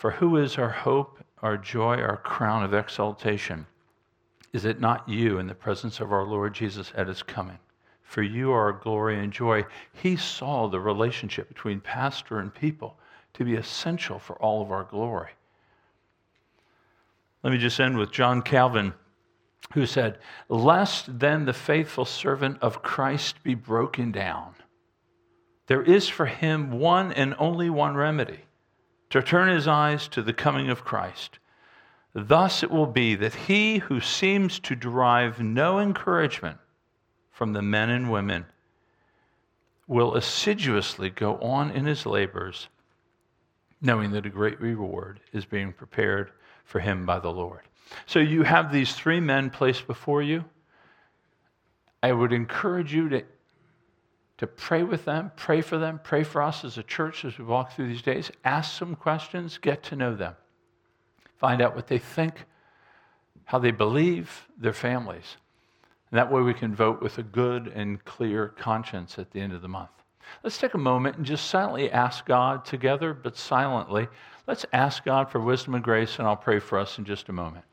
For 0.00 0.10
who 0.10 0.36
is 0.36 0.58
our 0.58 0.70
hope, 0.70 1.22
our 1.42 1.56
joy, 1.56 2.00
our 2.00 2.16
crown 2.16 2.64
of 2.64 2.74
exaltation? 2.74 3.66
Is 4.52 4.64
it 4.64 4.80
not 4.80 5.08
you 5.08 5.38
in 5.38 5.46
the 5.46 5.54
presence 5.54 6.00
of 6.00 6.12
our 6.12 6.24
Lord 6.24 6.54
Jesus 6.54 6.92
at 6.96 7.06
his 7.06 7.22
coming? 7.22 7.58
for 8.10 8.22
you 8.22 8.50
are 8.50 8.64
our 8.64 8.72
glory 8.72 9.16
and 9.22 9.32
joy. 9.32 9.64
He 9.92 10.16
saw 10.16 10.66
the 10.66 10.80
relationship 10.80 11.46
between 11.46 11.78
pastor 11.78 12.40
and 12.40 12.52
people 12.52 12.96
to 13.34 13.44
be 13.44 13.54
essential 13.54 14.18
for 14.18 14.34
all 14.42 14.60
of 14.60 14.72
our 14.72 14.82
glory. 14.82 15.30
Let 17.44 17.52
me 17.52 17.58
just 17.58 17.78
end 17.78 17.96
with 17.96 18.10
John 18.10 18.42
Calvin, 18.42 18.94
who 19.74 19.86
said, 19.86 20.18
Lest 20.48 21.20
then 21.20 21.44
the 21.44 21.52
faithful 21.52 22.04
servant 22.04 22.58
of 22.60 22.82
Christ 22.82 23.44
be 23.44 23.54
broken 23.54 24.10
down, 24.10 24.56
there 25.68 25.82
is 25.82 26.08
for 26.08 26.26
him 26.26 26.72
one 26.72 27.12
and 27.12 27.36
only 27.38 27.70
one 27.70 27.94
remedy 27.94 28.40
to 29.10 29.22
turn 29.22 29.48
his 29.48 29.68
eyes 29.68 30.08
to 30.08 30.22
the 30.22 30.32
coming 30.32 30.70
of 30.70 30.84
Christ. 30.84 31.38
Thus 32.14 32.62
it 32.62 32.70
will 32.70 32.86
be 32.86 33.14
that 33.16 33.34
he 33.34 33.78
who 33.78 34.00
seems 34.00 34.58
to 34.60 34.74
derive 34.74 35.40
no 35.40 35.78
encouragement 35.78 36.58
from 37.40 37.54
the 37.54 37.62
men 37.62 37.88
and 37.88 38.12
women, 38.12 38.44
will 39.86 40.14
assiduously 40.14 41.08
go 41.08 41.36
on 41.38 41.70
in 41.70 41.86
his 41.86 42.04
labors, 42.04 42.68
knowing 43.80 44.10
that 44.10 44.26
a 44.26 44.28
great 44.28 44.60
reward 44.60 45.20
is 45.32 45.46
being 45.46 45.72
prepared 45.72 46.30
for 46.64 46.80
him 46.80 47.06
by 47.06 47.18
the 47.18 47.30
Lord. 47.30 47.62
So 48.04 48.18
you 48.18 48.42
have 48.42 48.70
these 48.70 48.92
three 48.92 49.20
men 49.20 49.48
placed 49.48 49.86
before 49.86 50.22
you. 50.22 50.44
I 52.02 52.12
would 52.12 52.34
encourage 52.34 52.92
you 52.92 53.08
to, 53.08 53.24
to 54.40 54.46
pray 54.46 54.82
with 54.82 55.04
them, 55.04 55.30
pray 55.36 55.60
for 55.60 55.76
them, 55.76 56.00
pray 56.02 56.24
for 56.24 56.40
us 56.40 56.64
as 56.64 56.78
a 56.78 56.82
church 56.82 57.26
as 57.26 57.36
we 57.36 57.44
walk 57.44 57.72
through 57.72 57.88
these 57.88 58.00
days. 58.00 58.30
Ask 58.42 58.72
some 58.72 58.94
questions, 58.96 59.58
get 59.58 59.82
to 59.82 59.96
know 59.96 60.16
them, 60.16 60.34
find 61.36 61.60
out 61.60 61.76
what 61.76 61.88
they 61.88 61.98
think, 61.98 62.46
how 63.44 63.58
they 63.58 63.70
believe, 63.70 64.48
their 64.56 64.72
families. 64.72 65.36
And 66.10 66.16
that 66.16 66.32
way 66.32 66.40
we 66.40 66.54
can 66.54 66.74
vote 66.74 67.02
with 67.02 67.18
a 67.18 67.22
good 67.22 67.66
and 67.66 68.02
clear 68.06 68.48
conscience 68.48 69.18
at 69.18 69.30
the 69.30 69.40
end 69.40 69.52
of 69.52 69.60
the 69.60 69.68
month. 69.68 69.90
Let's 70.42 70.56
take 70.56 70.72
a 70.72 70.78
moment 70.78 71.18
and 71.18 71.26
just 71.26 71.50
silently 71.50 71.90
ask 71.90 72.24
God 72.24 72.64
together, 72.64 73.12
but 73.12 73.36
silently. 73.36 74.08
Let's 74.46 74.64
ask 74.72 75.04
God 75.04 75.30
for 75.30 75.38
wisdom 75.38 75.74
and 75.74 75.84
grace, 75.84 76.18
and 76.18 76.26
I'll 76.26 76.34
pray 76.34 76.60
for 76.60 76.78
us 76.78 76.96
in 76.96 77.04
just 77.04 77.28
a 77.28 77.32
moment. 77.34 77.66